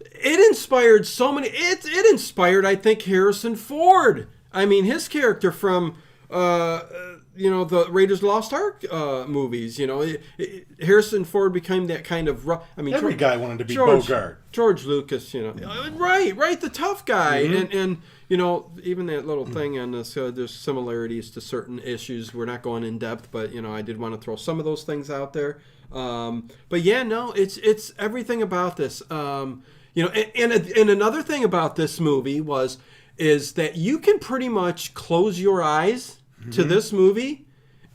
[0.00, 4.28] it inspired so many it, it inspired i think harrison ford.
[4.52, 5.96] I mean his character from
[6.30, 11.22] uh, uh, you know the raiders lost ark uh, movies you know it, it- harrison
[11.24, 14.08] ford became that kind of rough i mean every George- guy wanted to be George,
[14.08, 14.40] Bogart.
[14.52, 17.98] George Lucas, you know, Uh, right, right, the tough guy, and and
[18.28, 22.34] you know, even that little thing on this, uh, there's similarities to certain issues.
[22.34, 24.64] We're not going in depth, but you know, I did want to throw some of
[24.64, 25.58] those things out there.
[25.92, 29.02] Um, but yeah, no, it's it's everything about this.
[29.10, 29.62] Um,
[29.94, 32.78] you know, and, and and another thing about this movie was
[33.16, 36.18] is that you can pretty much close your eyes
[36.50, 36.68] to Mm-hmm.
[36.68, 37.46] this movie,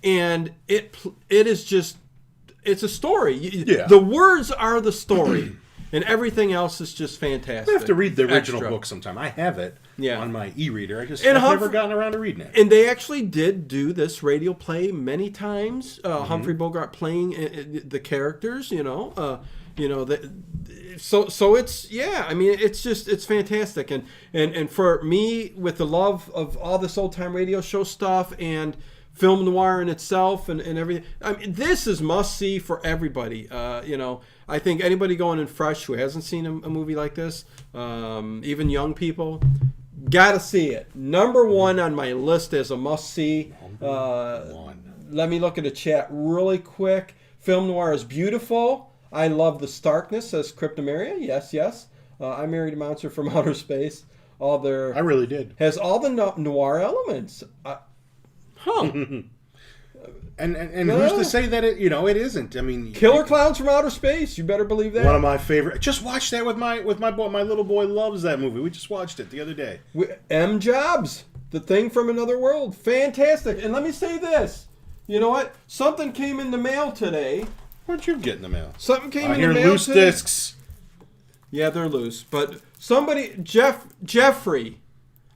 [0.04, 0.96] and it
[1.30, 1.98] it is just
[2.64, 3.36] it's a story.
[3.36, 3.88] Yeah.
[3.88, 5.56] The words are the story,
[5.92, 7.70] and everything else is just fantastic.
[7.70, 8.70] I have to read the original Extra.
[8.70, 9.18] book sometime.
[9.18, 10.20] I have it Yeah.
[10.20, 11.02] on my e-reader.
[11.02, 12.52] I just And never gotten around to reading it.
[12.58, 16.00] And they actually did do this radio play many times.
[16.04, 16.26] Uh, Mm-hmm.
[16.28, 19.38] Humphrey Bogart playing uh, uh, the characters, you know, uh,
[19.78, 20.30] you know the,
[20.98, 22.26] so so it's yeah.
[22.28, 26.58] I mean, it's just it's fantastic, and and and for me with the love of
[26.58, 28.76] all this old time radio show stuff and
[29.14, 31.04] film noir in itself and, and everything.
[31.22, 33.50] I mean, this is must see for everybody.
[33.50, 36.96] Uh, you know, I think anybody going in fresh who hasn't seen a, a movie
[36.96, 39.42] like this, um, even young people,
[40.10, 40.88] gotta see it.
[40.96, 43.54] Number one on my list is a must see.
[43.82, 44.94] Uh, One.
[45.10, 47.16] let me look at the chat really quick.
[47.40, 48.94] Film noir is beautiful.
[49.12, 51.16] I love the starkness, says Cryptomaria.
[51.20, 51.88] Yes, yes.
[52.20, 54.06] Uh, I married a monster from outer space.
[54.40, 55.56] All their I really did.
[55.60, 57.44] has all the no- noir elements.
[57.66, 57.78] Uh,
[58.58, 58.92] huh.
[60.38, 62.56] And and, and who's to say that it you know it isn't?
[62.56, 64.38] I mean, Killer clowns from outer space.
[64.38, 65.06] You better believe that.
[65.06, 65.82] One of my favorite.
[65.82, 67.30] Just watched that with my with my boy.
[67.30, 68.60] My little boy loves that movie.
[68.60, 69.82] We just watched it the other day.
[69.94, 70.60] We- M.
[70.60, 73.64] Jobs, the thing from another world, fantastic.
[73.64, 74.68] And let me say this.
[75.08, 75.54] You know what?
[75.68, 77.46] Something came in the mail today.
[77.86, 78.74] What'd you get in the mail?
[78.78, 80.06] Something came I in the mail loose today.
[80.06, 80.56] discs.
[81.50, 82.24] Yeah, they're loose.
[82.24, 84.80] But somebody, Jeff, Jeffrey,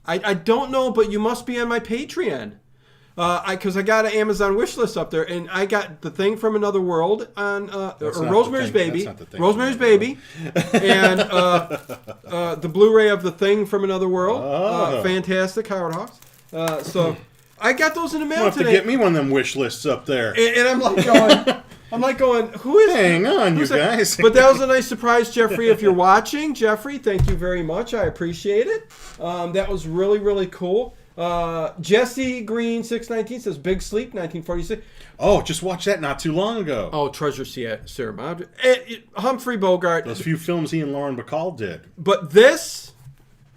[0.06, 2.52] I, I don't know, but you must be on my Patreon.
[3.18, 6.10] Uh, I because I got an Amazon wish list up there, and I got the
[6.10, 10.18] thing from another world on uh, or Rosemary's Baby, that's not the thing Rosemary's Baby,
[10.74, 11.78] and uh,
[12.26, 14.42] uh, the Blu-ray of the thing from another world.
[14.42, 15.02] Uh, Oh.
[15.02, 16.20] fantastic, Howard Hawks.
[16.52, 17.16] Uh, so
[17.58, 19.30] I got those in the You mail have to today, get me one of them
[19.30, 20.30] wish lists up there.
[20.32, 21.62] and, and I'm like going,
[21.92, 23.96] I'm like going, who is Hang on, you that?
[23.96, 24.16] guys.
[24.18, 25.70] but that was a nice surprise, Jeffrey.
[25.70, 27.94] If you're watching, Jeffrey, thank you very much.
[27.94, 28.90] I appreciate it.
[29.18, 30.94] Um, that was really, really cool.
[31.16, 34.84] Uh, Jesse Green six nineteen says Big Sleep nineteen forty six.
[35.18, 36.90] oh, just watched that not too long ago.
[36.92, 38.20] Oh, Treasure Sea- Serum.
[38.20, 40.04] Uh, it- Humphrey Bogart.
[40.04, 41.82] Those few films he and Lauren Bacall did.
[41.96, 42.92] But this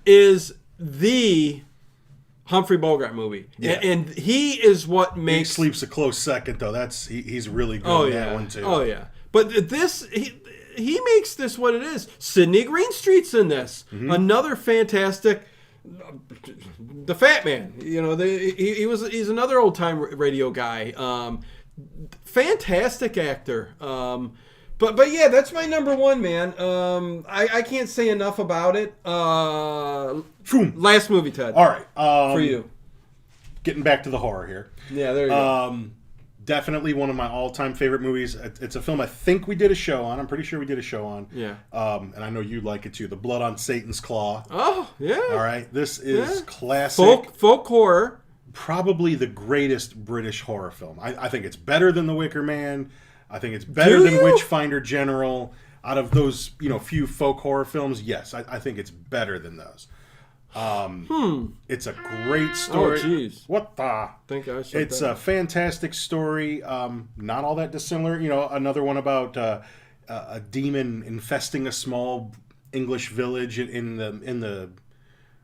[0.06, 1.62] is the
[2.46, 3.74] Humphrey Bogart movie, Yeah.
[3.74, 6.72] and, and he is what Big makes Sleep's a close second, though.
[6.72, 8.26] That's he, he's really good Oh in yeah.
[8.26, 8.64] that one too.
[8.64, 9.06] Oh yeah.
[9.34, 10.40] But this he
[10.78, 12.08] he makes this what it is.
[12.20, 13.84] Sidney Greenstreet's in this.
[13.92, 14.12] Mm-hmm.
[14.12, 15.44] Another fantastic
[17.06, 17.74] the Fat Man.
[17.82, 20.92] You know, the, he, he was he's another old time radio guy.
[20.92, 21.42] Um,
[22.26, 23.76] fantastic actor.
[23.82, 24.34] Um,
[24.78, 26.60] but but yeah, that's my number one man.
[26.60, 28.96] Um, I, I can't say enough about it.
[29.06, 30.22] Uh,
[30.76, 31.86] last movie, Ted, All right.
[31.98, 32.70] Um, for you.
[33.64, 34.72] Getting back to the horror here.
[34.90, 35.92] Yeah, there you go.
[36.50, 38.34] Definitely one of my all-time favorite movies.
[38.34, 40.20] It's a film I think we did a show on.
[40.20, 41.28] I'm pretty sure we did a show on.
[41.32, 41.58] Yeah.
[41.72, 43.08] Um, and I know you like it too.
[43.08, 44.44] The Blood on Satan's Claw.
[44.50, 45.20] Oh yeah.
[45.30, 45.72] All right.
[45.72, 46.46] This is Yeah.
[46.48, 47.06] classic.
[47.06, 48.22] Folk folk horror.
[48.52, 50.98] Probably the greatest British horror film.
[51.00, 52.90] I, I think it's better than The Wicker Man.
[53.30, 54.24] I think it's better Do than you?
[54.24, 55.54] Witchfinder General.
[55.84, 59.38] Out of those, you know, few folk horror films, yes, I, I think it's better
[59.38, 59.88] than those.
[60.56, 63.00] Um, It's a great story.
[63.02, 63.08] Hmm.
[63.08, 63.44] Oh, jeez.
[63.48, 64.10] What the?
[64.28, 64.82] think I should.
[64.82, 66.64] It's a fantastic story.
[66.64, 68.20] Um, not all that dissimilar.
[68.20, 69.62] You know, another one about uh,
[70.08, 72.34] a a demon infesting a small
[72.74, 74.70] English village in- the in the.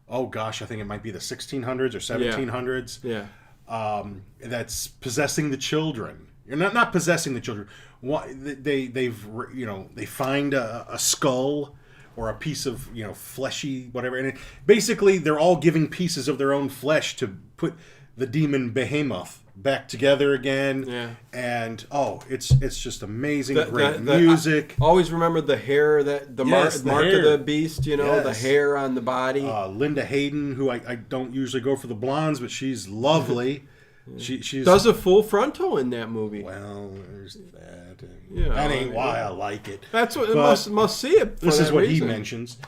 [0.07, 2.99] Oh gosh, I think it might be the 1600s or 1700s.
[3.03, 3.25] yeah.
[3.67, 6.27] Um, that's possessing the children.
[6.47, 7.67] You're not not possessing the children.
[8.01, 11.75] Why they they've you know they find a, a skull
[12.15, 16.27] or a piece of you know fleshy whatever, and it, basically they're all giving pieces
[16.27, 17.73] of their own flesh to put
[18.17, 20.85] the demon behemoth back together again.
[20.87, 21.09] Yeah.
[21.33, 23.55] And oh, it's it's just amazing.
[23.55, 24.75] The- Great the- the- music.
[24.81, 27.85] I always remember the hair that the Yes, mark, mark of the beast.
[27.85, 29.45] You know, the hair on the body.
[29.45, 33.63] uh, Linda Hayden, who I, I don't usually go for the blondes, but she's lovely.
[34.17, 36.43] she she's Does a full frontal in that movie.
[36.43, 37.84] Well, there's that.
[38.31, 39.83] Yeah, that ain't I- why I like it.
[39.91, 41.39] That's what But must must see it.
[41.39, 42.07] This is what reason.
[42.07, 42.57] he mentions.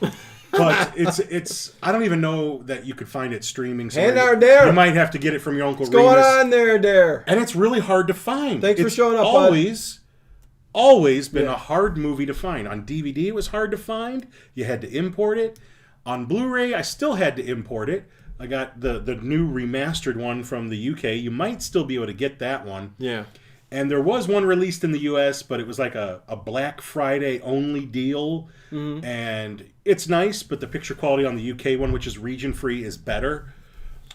[0.50, 3.90] But it's it's I don't even know that you could find it streaming.
[3.90, 4.14] Somewhere.
[4.14, 4.66] now, there.
[4.66, 6.26] You might have to get it from your uncle What's going Remus.
[6.26, 7.22] on there, dare?
[7.26, 8.62] And it's really hard to find.
[8.62, 9.44] Thanks for showing up, bud.
[9.44, 10.00] Always,
[10.72, 11.52] always been Yeah.
[11.52, 12.66] a hard movie to find.
[12.66, 14.26] On DVD, it was hard to find.
[14.54, 15.58] You had to import it.
[16.06, 18.04] On Blu-ray, I still had to import it.
[18.40, 21.04] I got the the new remastered one from the UK.
[21.16, 22.94] You might still be able to get that one.
[22.98, 23.24] Yeah.
[23.70, 26.80] And there was one released in the US, but it was like a, a Black
[26.80, 28.48] Friday only deal.
[28.70, 32.82] And it's nice, but the picture quality on the UK one, which is region free,
[32.84, 33.52] is better.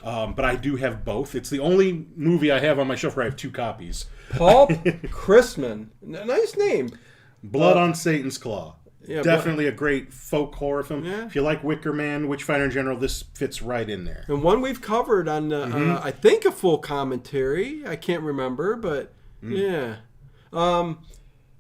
[0.03, 1.33] Um, but I do have both.
[1.35, 4.05] It's the only movie I have on my shelf where I have two copies.
[4.31, 4.67] Paul
[5.07, 5.87] Chrisman.
[6.01, 6.89] Nice name.
[7.43, 8.75] Blood on Satan's Claw.
[9.07, 11.05] yeah, Definitely a great folk horror film.
[11.05, 11.25] Yeah.
[11.25, 14.25] If you like Wicker Man, Witchfinder in general, this fits right in there.
[14.27, 15.91] And one we've covered on, uh, Mm-hmm.
[15.91, 17.83] uh, I think, a full commentary.
[17.87, 19.13] I can't remember, but.
[19.43, 19.95] Yeah.
[20.51, 20.99] Um,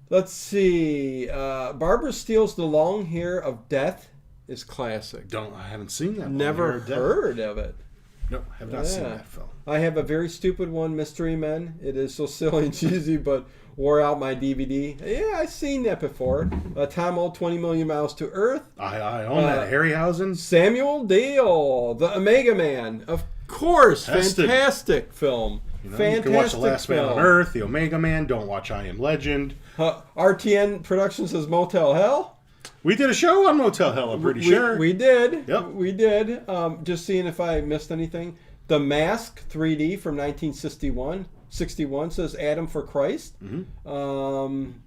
[0.09, 1.29] let's see.
[1.29, 4.09] Uh, Barbara Steele's The Long Hair of Death
[4.47, 5.27] is classic.
[5.29, 6.29] Don't I haven't seen that.
[6.29, 7.75] Never Never heard of it.
[8.29, 9.47] No, have not seen that film.
[9.67, 11.77] I have a very stupid one, Mystery Men.
[11.83, 14.99] It is so silly and cheesy, but wore out my DVD.
[15.05, 16.49] Yeah, I've seen that before.
[16.75, 18.69] Uh, Tom Old, 20 Million Miles to Earth.
[18.77, 19.71] I, I own Uh, that.
[19.71, 20.37] Harryhausen.
[20.37, 23.03] Samuel Dale, The Omega Man.
[23.07, 24.45] Of course, Fantastic.
[24.47, 25.61] fantastic film.
[25.83, 27.05] You, know, fantastic you can watch The Last film.
[27.07, 28.25] Man on Earth, The Omega Man.
[28.25, 29.55] Don't watch I Am Legend.
[29.77, 32.37] RTN Productions says Motel Hell.
[32.83, 34.11] We did a show on Motel Hell.
[34.11, 34.77] I'm pretty we, sure.
[34.77, 35.47] We did.
[35.47, 35.67] Yep.
[35.69, 36.47] We did.
[36.49, 38.37] Um, just seeing if I missed anything.
[38.67, 43.35] The Mask 3D from 1961 61 says Adam for Christ.
[43.43, 43.87] Mm-hmm.
[43.87, 44.81] Um,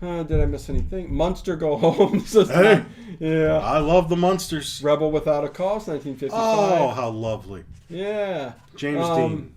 [0.00, 1.12] uh, did I miss anything?
[1.12, 2.84] Monster Go Home says Hey.
[3.18, 3.58] yeah.
[3.58, 4.80] I love the monsters.
[4.82, 6.32] Rebel Without a Cause 1955.
[6.80, 7.64] Oh, how lovely.
[7.88, 8.52] Yeah.
[8.76, 9.52] James Um, Dean.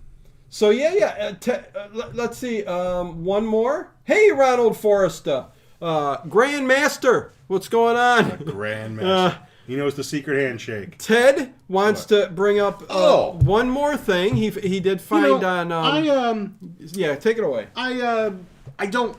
[0.50, 1.32] So yeah, yeah.
[1.48, 2.64] Uh, uh, let, let's see.
[2.64, 3.92] Um, one more.
[4.04, 5.46] Hey, Ronald Forrester,
[5.80, 7.30] uh, Grandmaster.
[7.46, 8.24] What's going on?
[8.38, 9.02] Grandmaster.
[9.02, 9.34] uh,
[9.66, 10.98] he knows the secret handshake.
[10.98, 13.38] Ted wants to bring up uh, Oh.
[13.42, 14.34] one more thing.
[14.34, 15.70] He he did You find know, on.
[15.72, 17.68] Um, I um yeah, take it away.
[17.76, 18.32] I uh
[18.78, 19.16] I don't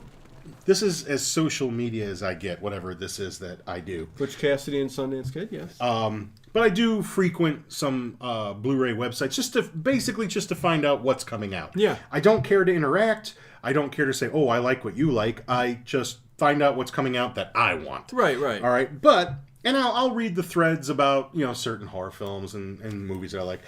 [0.64, 4.08] this is as social media as I get, whatever this is that I do.
[4.16, 5.48] Butch Cassidy and Sundance Kid.
[5.50, 5.80] Yes.
[5.80, 10.84] Um, but I do frequent some uh, Blu-ray websites just to basically just to find
[10.84, 11.72] out what's coming out.
[11.76, 11.96] Yeah.
[12.10, 13.34] I don't care to interact.
[13.62, 16.76] I don't care to say, "Oh, I like what you like." I just find out
[16.76, 18.12] what's coming out that I want.
[18.12, 18.38] right.
[18.38, 18.62] Right.
[18.62, 19.34] All right, but
[19.64, 23.32] and I'll, I'll read the threads about you know certain horror films and, and movies
[23.32, 23.60] that I like,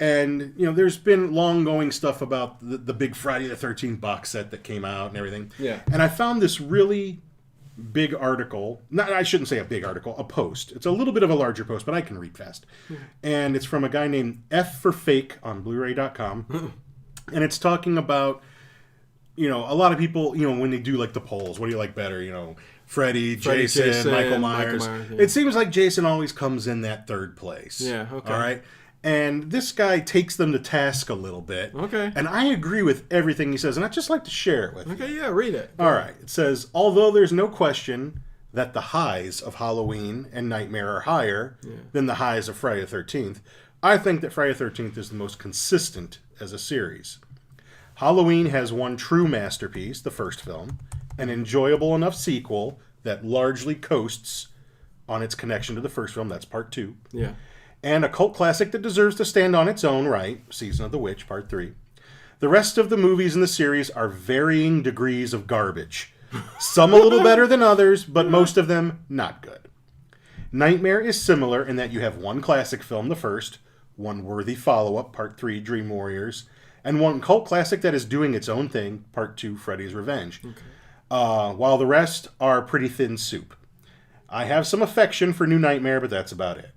[0.00, 4.00] and you know there's been long going stuff about the, the big Friday the Thirteenth
[4.00, 5.52] box set that came out and everything.
[5.58, 5.80] Yeah.
[5.92, 7.20] and I found this really
[7.92, 8.82] big article.
[8.90, 10.72] Not I shouldn't say a big article, a post.
[10.72, 12.96] It's a little bit of a larger post, but I can read fast, hmm.
[13.22, 16.66] and it's from a guy named F for Fake on Blu-ray.com, hmm.
[17.34, 18.42] and it's talking about
[19.38, 21.66] you know, a lot of people, you know, when they do like the polls, what
[21.66, 22.20] do you like better?
[22.20, 24.88] You know, Freddy, Freddy, Jason, Jason, Michael Michael Myers.
[24.88, 25.18] Myers, yeah.
[25.20, 27.80] It seems like Jason always comes in that third place.
[27.80, 28.32] Yeah, okay.
[28.32, 28.64] All right.
[29.08, 31.74] And this guy takes them to task a little bit.
[31.74, 32.12] Okay.
[32.14, 34.86] And I agree with everything he says, and I'd just like to share it with
[34.86, 34.92] you.
[34.92, 35.14] Okay.
[35.14, 35.28] Yeah.
[35.28, 35.70] Read it.
[35.78, 36.14] All right.
[36.20, 38.20] It says, although there's no question
[38.52, 41.56] that the highs of Halloween and Nightmare are higher
[41.92, 43.40] than the highs of Friday the 13th,
[43.82, 47.18] I think that Friday the 13th is the most consistent as a series.
[47.94, 50.78] Halloween has one true masterpiece, the first film,
[51.16, 54.48] an enjoyable enough sequel that largely coasts
[55.08, 57.32] on its connection to the first film, that's part two, Yeah.
[57.82, 60.98] And a cult classic that deserves to stand on its own right, Season of the
[60.98, 61.72] Witch, Part 3.
[62.40, 66.14] The rest of the movies in the series are varying degrees of garbage.
[66.58, 69.68] Some a little better than others, but most of them not good.
[70.52, 73.58] Nightmare is similar in that you have one classic film, the first,
[73.96, 76.44] one worthy follow up, Part 3, Dream Warriors,
[76.84, 80.40] and one cult classic that is doing its own thing, Part 2, Freddy's Revenge.
[81.10, 83.54] Uh, while the rest are pretty thin soup.
[84.28, 86.70] I have some affection for New Nightmare, but that's about it.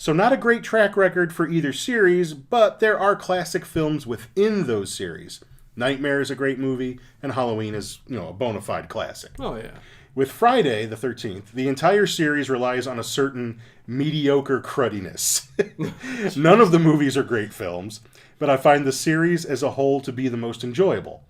[0.00, 4.66] So, not a great track record for either series, but there are classic films within
[4.66, 5.44] those series.
[5.76, 9.32] Nightmare is a great movie, and Halloween is, you know, a bona fide classic.
[9.38, 9.72] Oh yeah.
[10.14, 15.48] With Friday the 13th, the entire series relies on a certain mediocre cruddiness.
[16.34, 18.00] None of the movies are great films,
[18.38, 21.24] but I find the series as a whole to be the most enjoyable.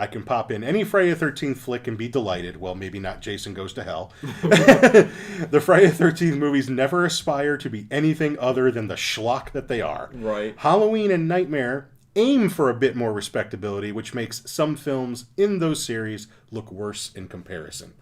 [0.00, 2.58] I can pop in any Friday the 13th flick and be delighted.
[2.58, 4.14] Well, maybe not Jason Goes to Hell.
[4.22, 9.68] the Friday the 13th movies never aspire to be anything other than the schlock that
[9.68, 10.08] they are.
[10.14, 10.54] Right.
[10.56, 15.84] Halloween and Nightmare aim for a bit more respectability, which makes some films in those
[15.84, 17.92] series look worse in comparison.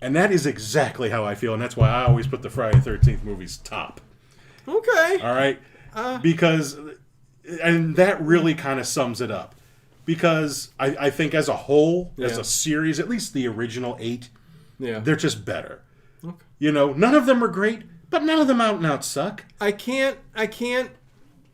[0.00, 2.78] And that is exactly how I feel, and that's why I always put the Friday
[2.78, 4.00] the 13th movies top.
[4.68, 5.18] Okay.
[5.20, 5.58] All right?
[5.92, 6.18] Uh.
[6.18, 6.78] because,
[7.60, 9.56] and that really kind of sums it up.
[10.06, 14.30] Because I, I think as a whole, as a series, at least the original eight,
[14.78, 15.00] Yeah.
[15.00, 15.82] they're just better.
[16.24, 16.36] Okay.
[16.58, 19.44] You know, none of them are great, but none of them out and out suck.
[19.60, 20.16] I can't.
[20.34, 20.90] I can't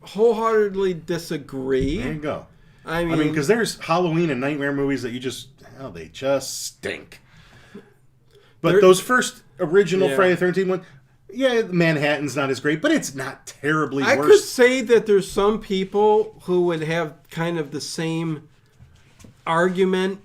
[0.01, 1.97] wholeheartedly disagree.
[1.97, 2.45] There you go.
[2.85, 5.47] I mean, I mean, because there's Halloween and Nightmare movies that you just,
[5.77, 7.21] hell, they just stink.
[8.61, 10.15] But those first original Yeah.
[10.15, 10.81] Friday the 13th one,
[11.33, 15.59] yeah, Manhattan's not as great, but it's not terribly I could say that there's some
[15.59, 18.47] people who would have kind of the same
[19.45, 20.19] argument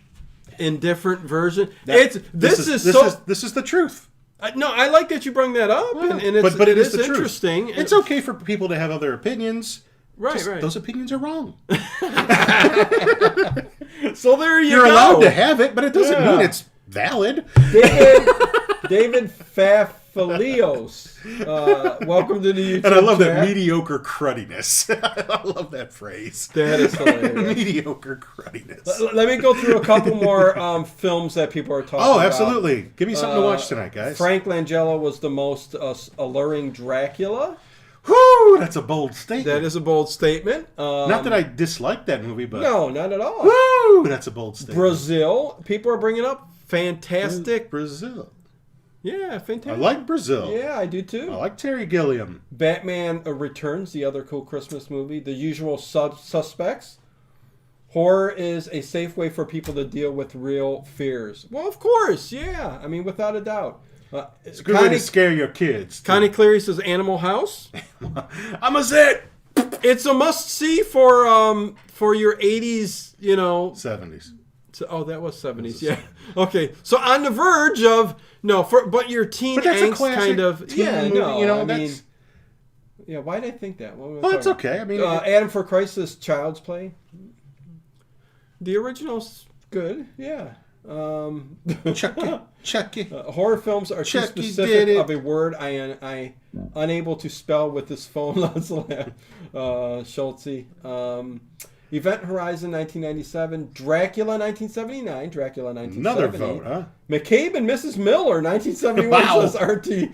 [0.59, 1.71] in different version.
[1.87, 3.07] it's this, is, this so.
[3.07, 4.09] is this is the truth.
[4.41, 6.79] I- no, I like that you bring that up, and, and it's, but but it
[6.79, 7.71] is, the interesting.
[7.71, 9.83] It's okay for people to have other opinions.
[10.17, 10.61] Right, Just- right.
[10.61, 11.55] Those opinions are wrong.
[14.15, 14.93] so there you You're go.
[14.93, 16.33] allowed to have it, but it doesn't Yeah.
[16.33, 17.45] mean it's valid.
[17.73, 18.29] David,
[18.89, 19.31] David
[20.19, 21.47] Fafalios.
[21.47, 23.37] Uh, welcome to the YouTube And I love chat.
[23.37, 24.91] that mediocre crudiness.
[25.03, 26.49] I love that phrase.
[26.55, 27.57] That is hilarious.
[27.57, 28.87] mediocre crudiness.
[29.01, 32.15] L- Let me go through a couple more um, films that people are talking Oh,
[32.15, 32.27] about.
[32.27, 32.91] absolutely.
[32.97, 34.17] Give me something to Uh, watch tonight, guys.
[34.19, 37.57] Frank Langella was the most uh, alluring Dracula.
[38.07, 39.47] Whoo, that's a bold statement.
[39.47, 40.67] That is a bold statement.
[40.79, 43.45] Um, Not that I dislike that movie, but No, not at all.
[43.45, 44.79] woo, that's a bold statement.
[44.79, 47.71] Brazil, people are bringing up fantastic.
[47.71, 48.33] Brazil.
[49.13, 49.73] Yeah, fantastic.
[49.73, 50.51] I like Brazil.
[50.57, 51.31] Yeah, I do too.
[51.33, 52.43] I like Terry Gilliam.
[52.53, 55.21] Batman Returns, the other cool Christmas movie.
[55.21, 56.99] The Usual sub- Suspects.
[57.93, 61.47] Horror is a safe way for people to deal with real fears.
[61.51, 62.79] Well, of course, yeah.
[62.83, 63.81] I mean, without a doubt.
[64.13, 66.01] Uh, It's a good way to scare your kids.
[66.01, 67.71] Connie Cleary says Animal House.
[68.63, 69.25] I'm a zit.
[69.83, 73.71] It's a must see for um for your 80s, you know.
[73.73, 74.33] 70s.
[74.79, 75.83] So, oh, that was 70s.
[75.83, 75.99] Yeah.
[76.37, 76.73] Okay.
[76.85, 78.15] So on the verge of
[78.45, 81.41] no, for but your teen But that's a classic kind of teen yeah, movie, no.
[81.41, 81.93] you know, I mean,
[83.05, 83.97] yeah, why did I think that?
[83.97, 84.81] What Well, that's talking okay.
[84.81, 86.95] I mean, Uh, Adam for Christ's Child's Play.
[88.61, 90.55] The original's good, yeah.
[90.89, 91.57] Um,
[91.95, 92.41] Chucky.
[92.63, 93.09] Chucky.
[93.13, 96.35] uh, horror films are too specific of a word I am I
[96.77, 98.37] unable to spell with this phone.
[98.37, 99.13] Lancelot,
[99.55, 100.67] uh, Schultze.
[100.85, 101.41] Um,
[101.91, 106.01] Event Horizon 1997, Dracula 1979, Dracula 1970.
[106.01, 106.85] Another vote, huh?
[107.09, 107.97] McCabe and Mrs.
[107.97, 109.47] Miller 1971 Wow.
[109.47, 110.11] says RT,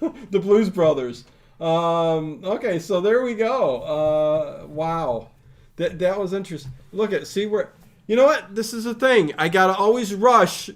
[0.30, 1.24] the Blues Brothers.
[1.60, 3.80] Um, okay, so there we go.
[3.82, 5.28] Uh, wow,
[5.76, 6.72] that that was interesting.
[6.92, 7.70] Look at see where
[8.06, 9.32] you know what this is a thing.
[9.38, 10.70] I gotta always rush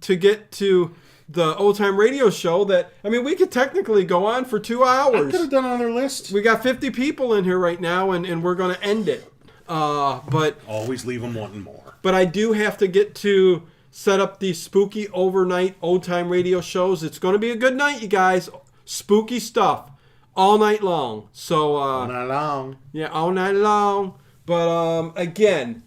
[0.00, 0.94] to get to
[1.28, 2.64] the old time radio show.
[2.64, 5.28] That I mean, we could technically go on for two hours.
[5.28, 6.30] I could have done another list.
[6.30, 9.32] We got 50 people in here right now, and, and we're gonna end it.
[9.68, 11.94] Uh, but Always leave them wanting more.
[12.02, 16.60] but I do have to get to set up these spooky overnight old time radio
[16.60, 17.02] shows.
[17.02, 18.48] It's going to be a good night, you guys.
[18.84, 19.90] Spooky stuff
[20.34, 21.28] all night long.
[21.32, 22.76] So uh, Not long.
[22.92, 24.18] yeah, all night long.
[24.46, 25.82] But um, again,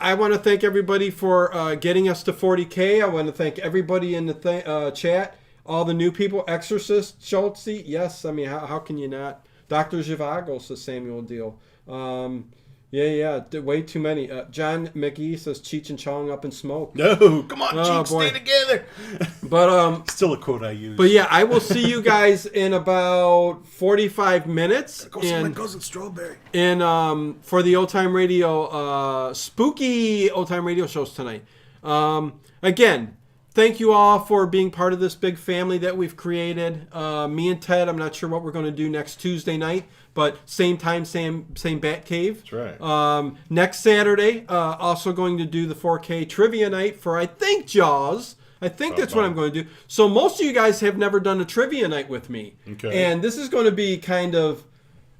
[0.00, 3.02] I want to thank everybody for uh, getting us to 40k.
[3.02, 6.44] I want to thank everybody in the th- uh, chat, all the new people.
[6.46, 8.24] Exorcist Schultze, yes.
[8.24, 9.44] I mean, how, how can you not?
[9.68, 11.58] Doctor Zhivago says Samuel Deal.
[11.88, 12.50] Um,
[12.96, 14.30] yeah, yeah, d- way too many.
[14.30, 16.94] Uh, John McGee says Cheech and Chong up in smoke.
[16.94, 18.28] No, come on, Oh, Cheeks, boy.
[18.28, 18.84] stay together.
[19.54, 20.96] But um, Still a quote I use.
[20.96, 25.04] but yeah, I will see you guys in about 45 minutes.
[25.06, 26.36] Go And- cousin Strawberry.
[26.52, 31.44] in um, for the old time radio uh, spooky old time radio shows tonight.
[31.82, 33.16] Um, again,
[33.52, 36.88] thank you all for being part of this big family that we've created.
[36.92, 39.84] Uh, me and Ted, I'm not sure what we're going to do next Tuesday night,
[40.14, 42.38] but same time, same same Bat Cave.
[42.38, 42.80] That's right.
[42.80, 47.66] Um, next Saturday, uh, also going to do the 4K trivia night for I think
[47.66, 48.36] Jaws.
[48.62, 49.68] I think that's what I'm going to do.
[49.88, 53.04] So most of you guys have never done a trivia night with me, Okay.
[53.04, 54.64] and this is going to be kind of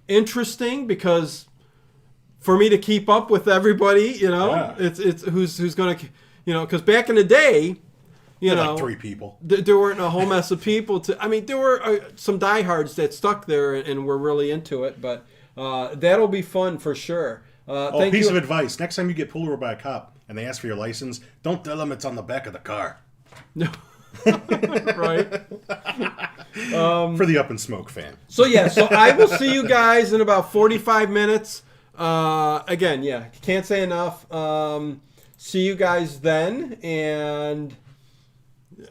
[0.09, 1.47] interesting because
[2.41, 4.75] for me to keep up with everybody, you know, Yeah.
[4.79, 6.07] it's it's who's who's going to,
[6.45, 7.77] you know, because back in the day,
[8.45, 9.39] you know, like three people.
[9.49, 11.23] th- there weren't a whole mess of people to.
[11.23, 14.85] I mean, there were uh, some diehards that stuck there and, and were really into
[14.85, 15.25] it, but
[15.57, 17.43] uh, that'll be fun for sure.
[17.67, 18.31] Uh, Oh, piece you.
[18.31, 20.67] of advice: next time you get pulled over by a cop and they ask for
[20.67, 23.01] your license, don't tell them it's on the back of the car.
[23.55, 23.69] No.
[24.27, 25.43] right.
[27.17, 28.17] For the Up and Smoke fan.
[28.29, 31.63] So yeah, so I will see you guys in about 45 minutes.
[31.99, 34.33] Uh, again, yeah, can't say enough.
[34.33, 35.01] Um,
[35.37, 37.75] see you guys then, and